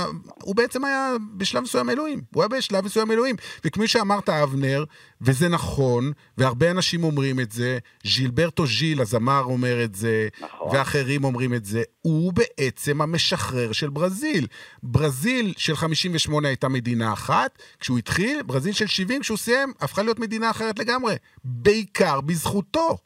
[0.44, 2.22] הוא בעצם היה בשלב מסוים אלוהים.
[2.34, 3.36] הוא היה בשלב מסוים אלוהים.
[3.66, 4.84] וכפי שאמרת, אבנר,
[5.22, 10.76] וזה נכון, והרבה אנשים אומרים את זה, ז'ילברטו ז'יל, הזמר, אומר את זה, נכון.
[10.76, 14.48] ואחרים אומרים את זה, הוא בעצם המשחרר של ברזיל.
[14.84, 20.20] ברזיל של 58 הייתה מדינה אחת, כשהוא התחיל, ברזיל של 70, כשהוא סיים, הפכה להיות
[20.20, 21.16] מדינה אחרת לגמרי.
[21.44, 22.98] בעיקר בזכותו.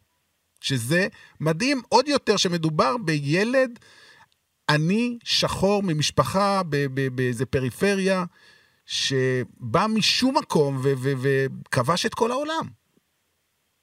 [0.62, 1.08] שזה
[1.40, 3.80] מדהים עוד יותר שמדובר בילד
[4.70, 6.62] עני, שחור, ממשפחה
[7.16, 8.24] באיזה פריפריה,
[8.86, 12.68] שבא משום מקום וכבש את כל העולם.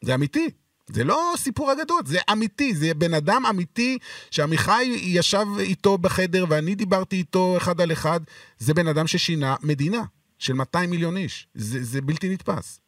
[0.04, 0.50] זה אמיתי.
[0.86, 3.98] זה לא סיפור אגדות, זה אמיתי, זה בן אדם אמיתי
[4.30, 8.20] שעמיחי ישב איתו בחדר ואני דיברתי איתו אחד על אחד,
[8.58, 10.02] זה בן אדם ששינה מדינה
[10.38, 11.48] של 200 מיליון איש.
[11.54, 12.80] זה, זה בלתי נתפס.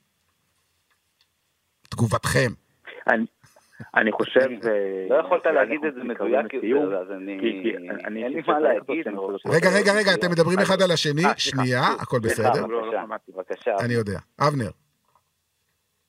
[1.88, 2.52] תגובתכם.
[3.08, 3.24] אני,
[3.96, 4.48] אני חושב...
[5.10, 7.32] לא יכולת להגיד את זה מדויק יותר, אז אני...
[8.24, 9.06] אין לי מה להגיד.
[9.46, 12.66] רגע, רגע, רגע, אתם מדברים אחד על השני, אה, שנייה, הכל בסדר.
[13.28, 13.76] בבקשה.
[13.84, 14.18] אני יודע.
[14.48, 14.70] אבנר.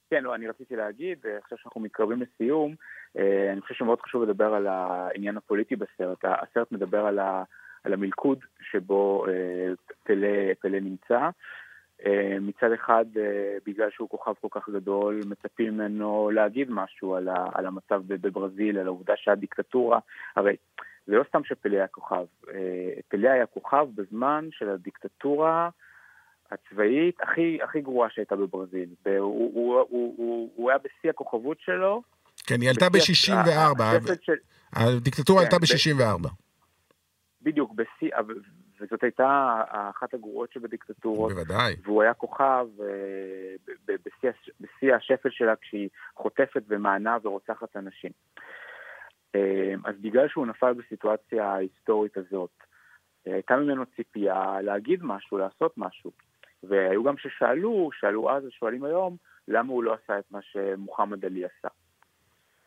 [0.09, 2.76] כן, לא, אני רציתי להגיד, אה, עכשיו שאנחנו מתקרבים לסיום,
[3.18, 6.18] אה, אני חושב שמאוד חשוב לדבר על העניין הפוליטי בסרט.
[6.24, 7.05] הסרט מדבר
[7.84, 8.39] על המלכוד
[8.72, 9.26] שבו
[10.61, 11.30] פלא נמצא.
[12.06, 17.30] אה, מצד אחד, אה, בגלל שהוא כוכב כל כך גדול, מצפים ממנו להגיד משהו על,
[17.30, 20.00] ה, על המצב בברזיל, על העובדה שהדיקטטורה,
[20.36, 20.56] הרי
[21.08, 25.70] זה לא סתם שפלא היה כוכב, אה, פלא היה כוכב בזמן של הדיקטטורה
[26.52, 28.89] הצבאית הכי, הכי גרועה שהייתה בברזיל.
[29.06, 32.02] הוא, הוא, הוא, הוא, הוא, הוא היה בשיא הכוכבות שלו.
[32.48, 33.84] כן, היא עלתה ב-64,
[34.74, 36.30] הדיקטטורה עלתה ב-64.
[37.41, 38.10] בדיוק, בשיא,
[38.80, 41.32] וזאת הייתה אחת הגרועות שבדיקטטורות.
[41.32, 41.75] בוודאי.
[41.84, 43.95] והוא היה כוכב אה,
[44.59, 48.11] בשיא, השפל שלה כשהיא חוטפת ומענה ורוצחת אנשים.
[49.36, 52.63] אה, אז בגלל שהוא נפל בסיטואציה ההיסטורית הזאת,
[53.28, 56.11] אה, הייתה ממנו ציפייה להגיד משהו, לעשות משהו.
[56.63, 59.17] והיו גם ששאלו, שאלו אז ושואלים היום,
[59.47, 61.67] למה הוא לא עשה את מה שמוחמד עלי עשה.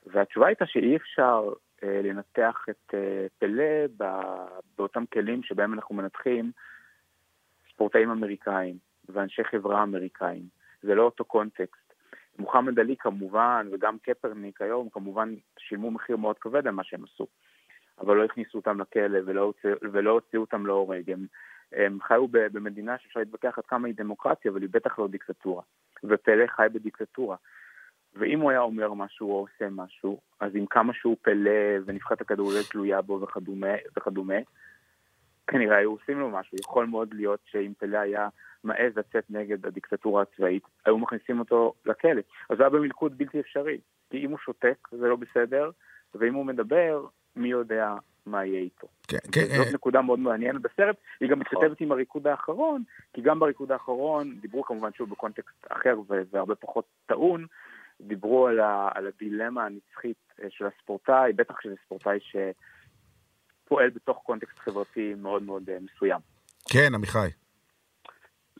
[0.07, 1.53] והתשובה הייתה שאי אפשר
[1.83, 4.07] לנתח את אה, פלא
[4.79, 6.53] באותם כלים שבהם אנחנו מנתחים
[7.73, 8.77] ספורטאים אמריקאים
[9.09, 10.43] ואנשי חברה אמריקאים.
[10.83, 11.95] זה לא אותו קונטקסט.
[12.39, 17.27] מוחמד עלי כמובן, וגם קפרניק היום, כמובן שילמו מחיר מאוד כבד על מה שהם עשו.
[18.01, 19.53] אבל לא הכניסו אותם לכלא ולא,
[19.93, 21.11] ולא הוציאו אותם להורג.
[21.11, 21.27] הם,
[21.73, 25.63] הם חיו במדינה שאפשר להתווכח עד כמה היא דמוקרטיה, אבל היא בטח לא דיקטטורה.
[26.05, 27.37] ופלא חי בדיקטטורה.
[28.15, 31.51] ואם הוא היה אומר משהו או עושה משהו, אז עם כמה שהוא פלא
[31.85, 34.39] ונבחרת הכדורגל תלויה בו וכדומה, וכדומה,
[35.47, 36.59] כנראה היו עושים לו משהו.
[36.61, 38.29] יכול מאוד להיות שאם פלא היה
[38.65, 42.23] מעז לצאת נגד הדיקטטורה הצבאית, היו מכניסים אותו לכלא.
[42.51, 43.79] אז זה היה במלכוד בלתי אפשרי.
[44.11, 45.71] כי אם הוא שותק זה לא בסדר,
[46.15, 47.07] ואם הוא מדבר,
[47.37, 47.95] מי יודע
[48.27, 48.87] מה יהיה איתו.
[49.09, 52.83] כן, כן, זאת אה, נקודה מאוד מעניינת בסרט, היא גם מתכתבת עם הריקוד האחרון,
[53.13, 55.97] כי גם בריקוד האחרון, דיברו כמובן שוב בקונטקסט אחר
[56.31, 57.47] והרבה פחות טעון,
[58.01, 64.59] דיברו על, ה- על הדילמה הנצחית אה, של הספורטאי, בטח שזה ספורטאי שפועל בתוך קונטקסט
[64.59, 66.21] חברתי מאוד מאוד אה, מסוים.
[66.73, 67.29] כן, עמיחי.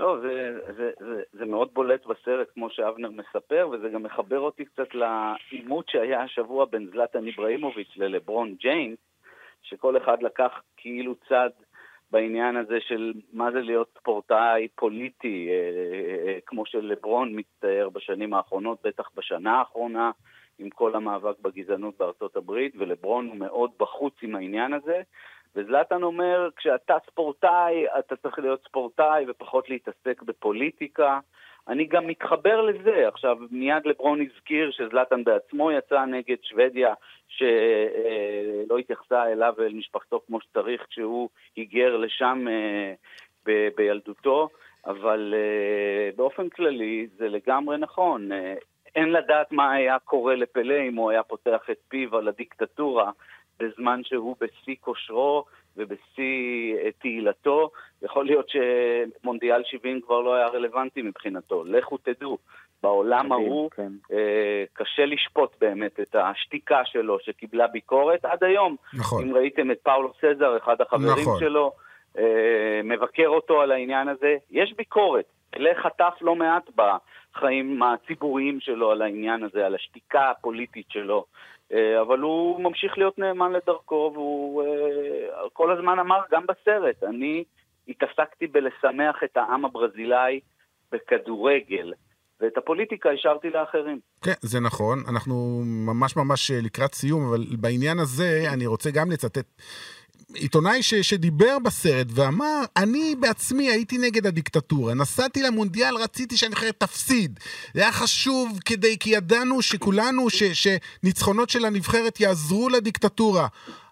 [0.01, 4.65] לא, זה, זה, זה, זה מאוד בולט בסרט, כמו שאבנר מספר, וזה גם מחבר אותי
[4.65, 8.99] קצת לעימות שהיה השבוע בין זלטן איבראימוביץ' ללברון ג'יימס,
[9.63, 11.51] שכל אחד לקח כאילו צד
[12.11, 18.79] בעניין הזה של מה זה להיות ספורטאי פוליטי, אה, אה, כמו שלברון מצטייר בשנים האחרונות,
[18.85, 20.11] בטח בשנה האחרונה,
[20.59, 25.03] עם כל המאבק בגזענות בארצות הברית, ולברון הוא מאוד בחוץ עם העניין הזה.
[25.57, 31.21] וזלטן אומר, כשאתה ספורטאי, אתה צריך להיות ספורטאי ופחות להתעסק בפוליטיקה.
[31.71, 33.09] אני גם מתחבר לזה.
[33.09, 36.95] עכשיו, מיד לברון הזכיר שזלטן בעצמו יצא נגד שוודיה,
[37.29, 42.95] שלא התייחסה אליו ואל משפחתו כמו שצריך כשהוא היגר לשם אה,
[43.47, 44.49] ב- בילדותו,
[44.87, 48.33] אבל אה, באופן כללי זה לגמרי נכון.
[48.33, 48.55] אה,
[48.95, 53.11] אין לדעת מה היה קורה לפלא אם הוא היה פותח את פיו על הדיקטטורה
[53.61, 55.45] בזמן שהוא בשיא כושרו
[55.77, 57.71] ובשיא אה, תהילתו.
[58.03, 61.65] יכול להיות שמונדיאל 70 כבר לא היה רלוונטי מבחינתו.
[61.65, 62.39] לכו תדעו.
[62.83, 63.93] בעולם ההוא כן.
[64.13, 68.77] אה, קשה לשפוט באמת את השתיקה שלו שקיבלה ביקורת עד היום.
[68.95, 69.23] נכון.
[69.23, 71.41] אם ראיתם את פאולו סזר, אחד החברים נכון.
[71.41, 71.73] שלו,
[72.19, 75.25] אה, מבקר אותו על העניין הזה, יש ביקורת.
[75.51, 81.25] פלא חטף לא מעט בחיים הציבוריים שלו על העניין הזה, על השתיקה הפוליטית שלו.
[81.73, 87.45] אה, אבל הוא ממשיך להיות נאמן לדרכו, והוא אה, כל הזמן אמר, גם בסרט, אני
[87.89, 90.41] התעסקתי בלשמח את העם הברזילאי
[90.93, 91.93] בכדורגל,
[92.41, 94.01] ואת הפוליטיקה השארתי לאחרים.
[94.25, 94.99] כן, זה נכון.
[95.09, 99.47] אנחנו ממש ממש אה, לקראת סיום, אבל בעניין הזה אני רוצה גם לצטט
[100.35, 107.41] עיתונאי ש, שדיבר בסרט ואמר, אני בעצמי הייתי נגד הדיקטטורה, נסעתי למונדיאל, רציתי שהנבחרת תפסיד.
[107.75, 113.47] זה היה חשוב כדי, כי ידענו שכולנו, ש, שניצחונות של הנבחרת יעזרו לדיקטטורה.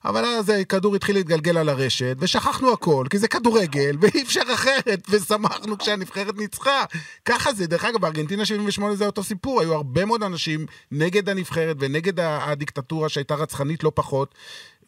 [0.05, 5.01] אבל אז הכדור התחיל להתגלגל על הרשת, ושכחנו הכל, כי זה כדורגל, ואי אפשר אחרת,
[5.11, 6.84] ושמחנו כשהנבחרת ניצחה.
[7.24, 11.76] ככה זה, דרך אגב, בארגנטינה 78 זה אותו סיפור, היו הרבה מאוד אנשים נגד הנבחרת
[11.78, 14.34] ונגד הדיקטטורה שהייתה רצחנית לא פחות.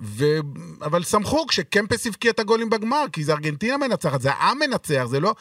[0.00, 0.24] ו...
[0.82, 5.20] אבל שמחו כשקמפס הבקיע את הגולים בגמר, כי זה ארגנטינה מנצחת, זה העם מנצח, זה
[5.20, 5.34] לא...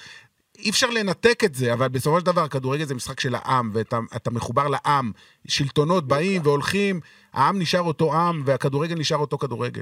[0.65, 3.97] אי אפשר לנתק את זה, אבל בסופו של דבר כדורגל זה משחק של העם, ואתה
[4.15, 5.11] אתה מחובר לעם.
[5.47, 6.99] שלטונות באים והולכים,
[7.33, 9.81] העם נשאר אותו עם, והכדורגל נשאר אותו כדורגל.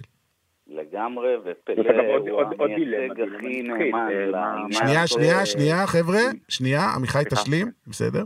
[0.67, 5.07] לגמרי, ופלא הוא המייצג הכי נאמן אה, שנייה.
[5.07, 7.23] שנייה, שנייה, חבר'ה, שנייה, עמיחי.
[7.29, 8.23] תשלים, בסדר?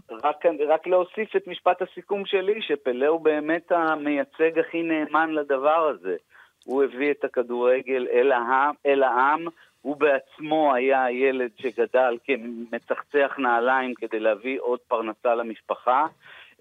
[0.69, 6.15] רק להוסיף את משפט הסיכום שלי, שפלא הוא באמת המייצג הכי נאמן לדבר הזה.
[6.63, 9.45] הוא הביא את הכדורגל אל העם, אל העם.
[9.81, 16.05] הוא בעצמו היה הילד שגדל כמצחצח נעליים כדי להביא עוד פרנסה למשפחה.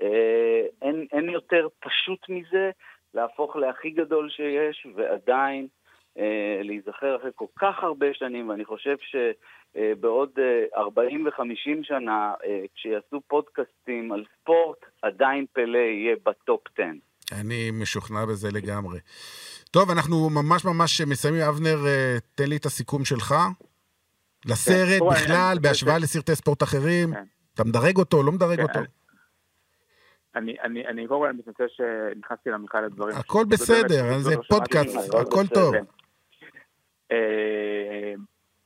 [0.02, 2.70] אה, אין, אין יותר פשוט מזה
[3.14, 5.66] להפוך להכי גדול שיש, ועדיין
[6.18, 12.60] אה, להיזכר אחרי כל כך הרבה שנים, ואני חושב שבעוד אה, 40 ו-50 שנה, אה,
[12.74, 16.82] כשיעשו פודקאסטים על ספורט, עדיין פלא יהיה בטופ 10.
[17.40, 18.98] אני משוכנע בזה לגמרי.
[19.70, 21.42] טוב, אנחנו ממש ממש מסיימים.
[21.42, 23.34] אבנר, אה, תן לי את הסיכום שלך.
[24.46, 27.14] לסרט אני- בכלל, בהשוואה לסרטי ספורט אחרים.
[27.14, 27.24] כן.
[27.54, 28.80] אתה מדרג אותו, לא מדרג כן, אותו?
[30.36, 33.16] אני, אני, אני קודם כל מתנצל שנכנסתי למיכל לדברים.
[33.16, 34.96] הכל בסדר, זה לא פודקאסט.
[35.20, 35.74] הכל טוב.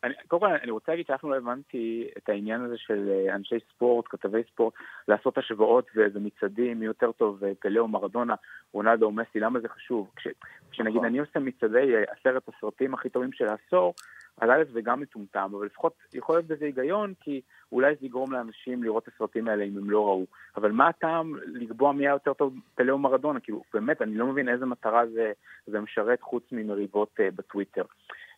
[0.04, 3.54] אני, קודם כל אני רוצה להגיד שאף לא הבנתי את העניין הזה של אה, אנשי
[3.74, 4.74] ספורט, כתבי ספורט,
[5.08, 8.34] לעשות השוואות ומצעדים, מי יותר טוב, אה, פלא או מרדונה,
[8.72, 10.10] רונלדו או מסי, למה זה חשוב?
[10.16, 10.28] כש,
[10.70, 11.06] כשנגיד נכון.
[11.06, 13.94] אני עושה מצעדי אה, עשרת הסרטים הכי טובים של העשור,
[14.40, 17.40] אז א' זה גם מטומטם, אבל לפחות יכול להיות בזה היגיון, כי
[17.72, 20.26] אולי זה יגרום לאנשים לראות את הסרטים האלה אם הם לא ראו.
[20.56, 23.40] אבל מה הטעם לקבוע מי היה יותר טוב, פלא או מרדונה?
[23.40, 25.32] כאילו, באמת, אני לא מבין איזה מטרה זה,
[25.66, 27.84] זה משרת חוץ ממריבות uh, בטוויטר.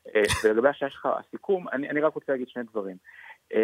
[0.07, 2.97] Uh, ולגבי השעה שלך, הסיכום, אני, אני רק רוצה להגיד שני דברים.
[3.53, 3.57] Uh,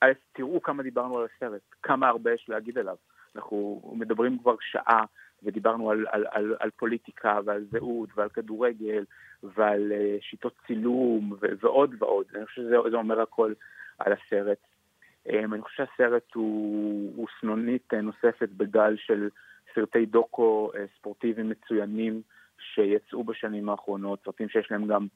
[0.00, 2.96] א', תראו כמה דיברנו על הסרט, כמה הרבה יש להגיד עליו.
[3.36, 5.04] אנחנו מדברים כבר שעה,
[5.42, 9.04] ודיברנו על, על, על, על פוליטיקה ועל זהות ועל כדורגל
[9.42, 12.26] ועל uh, שיטות צילום ו- ועוד ועוד.
[12.34, 13.52] אני חושב שזה זה אומר הכל
[13.98, 14.58] על הסרט.
[15.28, 19.28] אני חושב שהסרט הוא, הוא סנונית נוספת בגל של
[19.74, 22.22] סרטי דוקו ספורטיביים מצוינים
[22.74, 25.06] שיצאו בשנים האחרונות, סרטים שיש להם גם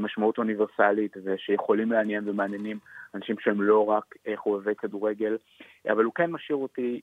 [0.00, 2.78] משמעות אוניברסלית ושיכולים לעניין ומעניינים
[3.14, 5.36] אנשים שהם לא רק חובבי כדורגל,
[5.88, 7.00] אבל הוא כן משאיר אותי,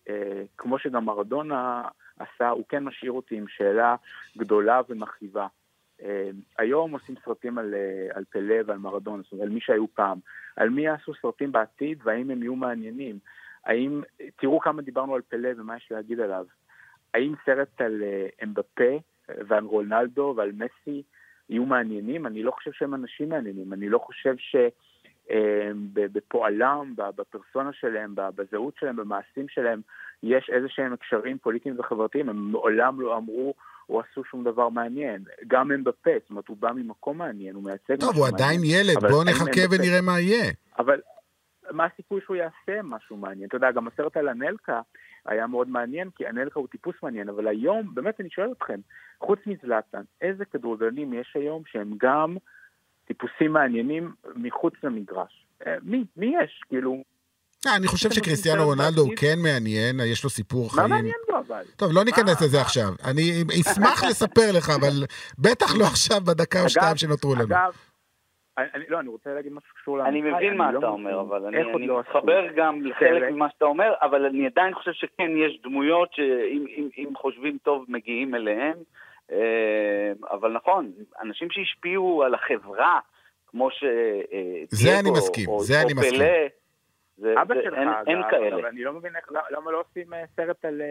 [0.57, 1.83] כמו שגם מרדונה
[2.19, 3.95] עשה, הוא כן משאיר אותי עם שאלה
[4.37, 5.47] גדולה ומכאיבה.
[6.57, 7.73] היום עושים סרטים על,
[8.13, 10.19] על פלא ועל מרדונה, זאת אומרת, על מי שהיו פעם.
[10.55, 13.19] על מי יעשו סרטים בעתיד והאם הם יהיו מעניינים.
[13.65, 14.01] האם,
[14.35, 16.45] תראו כמה דיברנו על פלא ומה יש להגיד עליו.
[17.13, 18.03] האם סרט על
[18.43, 18.97] אמבפה
[19.47, 21.03] ועל רונלדו ועל מסי
[21.49, 22.27] יהיו מעניינים?
[22.27, 23.73] אני לא חושב שהם אנשים מעניינים.
[23.73, 24.35] אני לא חושב
[25.27, 29.81] שבפועלם, בפרסונה שלהם, בזהות שלהם, במעשים שלהם,
[30.23, 32.29] יש איזה שהם הקשרים פוליטיים וחברתיים.
[32.29, 33.53] הם מעולם לא אמרו...
[33.89, 35.23] או עשו שום דבר מעניין.
[35.47, 38.99] גם הם בפה, זאת אומרת, הוא בא ממקום מעניין, הוא מייצג טוב, הוא עדיין ילד,
[39.09, 40.51] בואו נחכה ונראה מה יהיה.
[40.79, 41.01] אבל
[41.71, 43.47] מה הסיכוי שהוא יעשה משהו מעניין?
[43.47, 44.81] אתה יודע, גם הסרט על אנלקה
[45.25, 48.79] היה מאוד מעניין, כי אנלקה הוא טיפוס מעניין, אבל היום, באמת אני שואל אתכם,
[49.21, 52.37] חוץ מזלאטן, איזה כדורגלנים יש היום שהם גם
[53.07, 55.45] טיפוסים מעניינים מחוץ למגרש?
[55.81, 56.03] מי?
[56.17, 56.61] מי יש?
[56.69, 57.03] כאילו...
[57.75, 60.89] אני חושב שקריסטיאנו רונלדו הוא כן מעניין, יש לו סיפור חיים.
[60.89, 61.63] מה מעניין בו אבל?
[61.75, 62.93] טוב, לא ניכנס לזה עכשיו.
[63.03, 65.05] אני אשמח לספר לך, אבל
[65.39, 67.43] בטח לא עכשיו בדקה או שתיים שנותרו לנו.
[67.43, 67.73] אגב,
[68.89, 72.81] לא, אני רוצה להגיד משהו שקשור אני מבין מה אתה אומר, אבל אני מתחבר גם
[72.85, 78.35] לחלק ממה שאתה אומר, אבל אני עדיין חושב שכן יש דמויות שאם חושבים טוב מגיעים
[78.35, 78.77] אליהן,
[80.31, 80.91] אבל נכון,
[81.21, 82.99] אנשים שהשפיעו על החברה,
[83.47, 83.83] כמו ש...
[84.69, 86.21] זה אני מסכים, זה אני מסכים.
[87.17, 88.55] זה, אבא זה, שלך, אין, אגב, אין כאלה.
[88.55, 90.81] אבל אני לא מבין איך, למה לא עושים סרט על,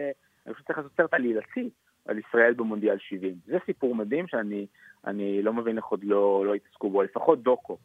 [0.45, 1.69] אני חושב שצריך לעשות סרט עלילתי
[2.09, 3.35] על ישראל במונדיאל 70.
[3.45, 4.65] זה סיפור מדהים שאני
[5.07, 7.77] אני לא מבין איך עוד לא, לא התעסקו בו, לפחות דוקו.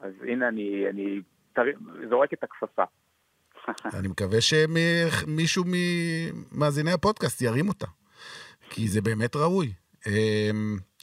[0.00, 1.20] אז הנה אני, אני
[1.52, 1.62] תר...
[2.10, 2.82] זורק את הכפפה.
[3.98, 7.86] אני מקווה שמישהו ממאזיני הפודקאסט ירים אותה,
[8.70, 9.72] כי זה באמת ראוי.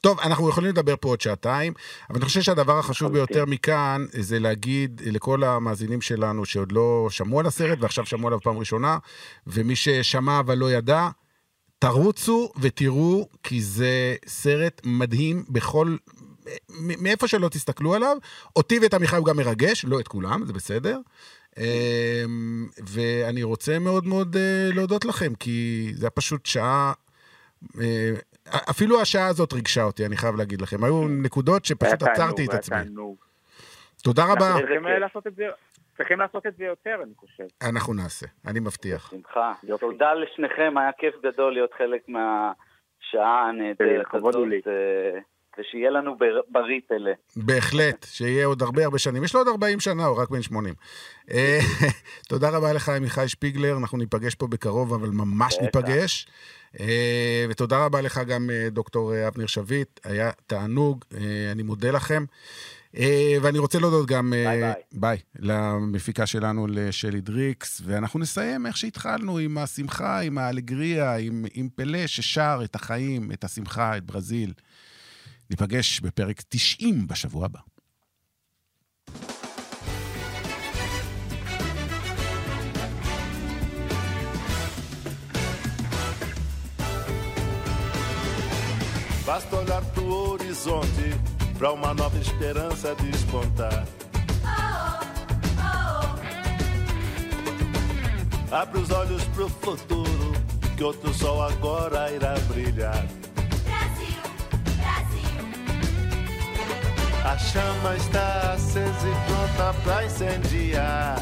[0.02, 1.74] טוב, אנחנו יכולים לדבר פה עוד שעתיים,
[2.10, 7.40] אבל אני חושב שהדבר החשוב ביותר מכאן זה להגיד לכל המאזינים שלנו שעוד לא שמעו
[7.40, 8.98] על הסרט ועכשיו שמעו עליו פעם ראשונה,
[9.48, 11.10] ומי ששמע אבל לא ידע,
[11.80, 15.96] תרוצו ותראו, כי זה סרט מדהים בכל...
[16.80, 18.18] מאיפה שלא תסתכלו עליו.
[18.56, 21.00] אותי ואת עמיחי הוא גם מרגש, לא את כולם, זה בסדר.
[22.88, 24.38] ואני רוצה מאוד מאוד
[24.74, 26.94] להודות לכם, כי זה היה פשוט שעה...
[28.50, 30.84] אפילו השעה הזאת ריגשה אותי, אני חייב להגיד לכם.
[30.84, 32.78] היו נקודות שפשוט עצרתי את עצמי.
[34.04, 34.56] תודה רבה.
[34.60, 35.44] צריכים לעשות את זה
[36.66, 37.44] יותר, אני חושב.
[37.70, 39.14] אנחנו נעשה, אני מבטיח.
[39.14, 39.54] בשמחה.
[39.80, 44.36] תודה לשניכם, היה כיף גדול להיות חלק מהשעה הנהדרת הזאת.
[45.60, 46.18] ושיהיה לנו
[46.50, 47.12] בריא פלא.
[47.36, 49.24] בהחלט, שיהיה עוד הרבה הרבה שנים.
[49.24, 50.74] יש לו עוד 40 שנה, הוא רק בן 80.
[52.30, 56.28] תודה רבה לך, עמיחי שפיגלר, אנחנו ניפגש פה בקרוב, אבל ממש ניפגש.
[57.50, 61.06] ותודה רבה לך גם, דוקטור אבנר שביט, היה תענוג,
[61.52, 62.26] אני מודה לכם.
[63.42, 64.74] ואני רוצה להודות גם, ביי, ביי.
[64.92, 71.46] ביי, למפיקה שלנו, לשלי דריקס, ואנחנו נסיים איך שהתחלנו, עם השמחה, עם ה alegria, עם,
[71.54, 74.54] עם פלה ששר את החיים, את השמחה, את ברזיל.
[75.50, 77.60] ניפגש בפרק 90 בשבוע הבא.
[89.28, 93.86] Basta olhar pro horizonte para uma nova esperança despontar.
[98.52, 100.34] Abre os olhos pro futuro,
[100.78, 103.06] que outro sol agora irá brilhar.
[103.66, 104.22] Brasil,
[104.78, 105.44] Brasil,
[107.26, 111.18] A chama está acesa e pronta pra incendiar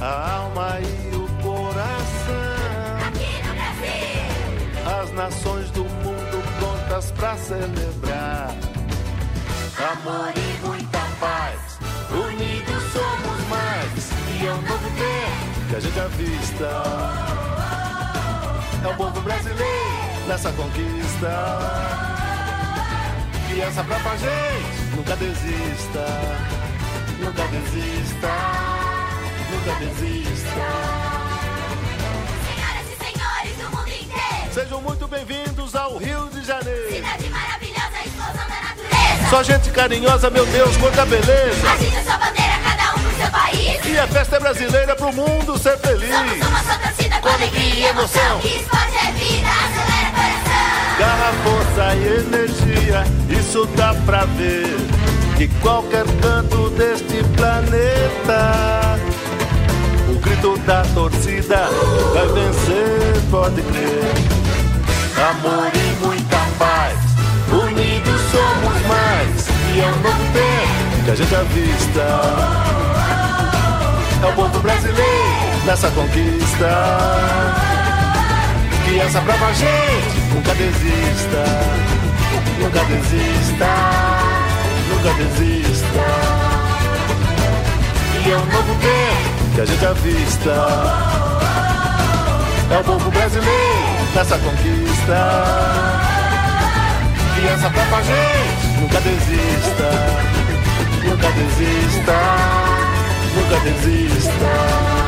[0.00, 2.44] a alma e o coração.
[3.08, 5.02] aqui no Brasil.
[5.02, 8.54] As nações do mundo prontas pra celebrar.
[9.84, 11.78] Amor e muita paz,
[12.10, 14.40] unidos somos mais.
[14.40, 16.70] E é um novo tempo que a gente avista.
[18.82, 21.30] É o povo brasileiro nessa conquista.
[23.46, 26.06] Criança pra gente, nunca desista.
[27.20, 28.32] Nunca desista.
[29.50, 30.64] Nunca desista.
[32.46, 34.54] Senhoras e senhores do mundo inteiro.
[34.54, 37.04] Sejam muito bem-vindos ao Rio de Janeiro.
[39.34, 41.68] Só gente carinhosa, meu Deus, quanta beleza.
[41.72, 43.84] Agita sua bandeira, cada um pro seu país.
[43.84, 46.08] E a festa é brasileira pro mundo ser feliz.
[46.08, 48.38] Somos uma só torcida com alegria e emoção.
[48.38, 50.98] Que esporte é vida, acelera coração.
[51.00, 53.04] Garra, força e energia,
[53.40, 54.76] isso dá pra ver.
[55.36, 58.96] De qualquer canto deste planeta,
[60.10, 61.68] o grito da torcida
[62.12, 64.14] vai vencer, pode crer.
[65.28, 66.94] Amor e muita paz,
[67.50, 69.03] unidos somos mais.
[69.76, 72.00] É um novo tempo que a gente avista.
[74.22, 76.70] É o povo brasileiro nessa conquista.
[78.84, 81.44] Que essa brava gente nunca desista.
[82.60, 83.66] Nunca desista.
[84.88, 86.04] Nunca desista.
[88.24, 90.50] E é um novo tempo que a gente avista.
[92.70, 95.18] É o povo brasileiro nessa conquista.
[97.42, 99.90] E essa brava gente nunca desista.
[101.04, 102.12] Nunca desista.
[103.34, 105.04] Nunca desista.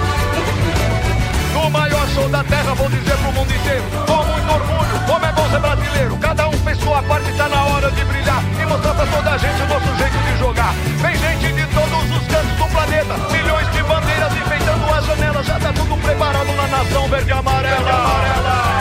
[1.53, 5.33] No maior show da terra, vou dizer pro mundo inteiro Com muito orgulho, como é
[5.33, 8.95] bom ser brasileiro Cada um fez sua parte, tá na hora de brilhar E mostrar
[8.95, 12.57] pra toda a gente o nosso jeito de jogar Vem gente de todos os cantos
[12.57, 17.31] do planeta Milhões de bandeiras enfeitando as janelas Já tá tudo preparado na nação verde
[17.31, 18.77] e amarela, verde amarela.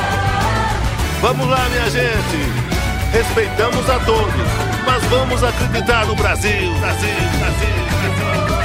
[1.22, 2.66] Vamos lá, minha gente.
[3.12, 4.34] Respeitamos a todos,
[4.86, 7.10] mas vamos acreditar no Brasil, Brasil,
[7.40, 7.70] Brasil,
[8.20, 8.65] Brasil.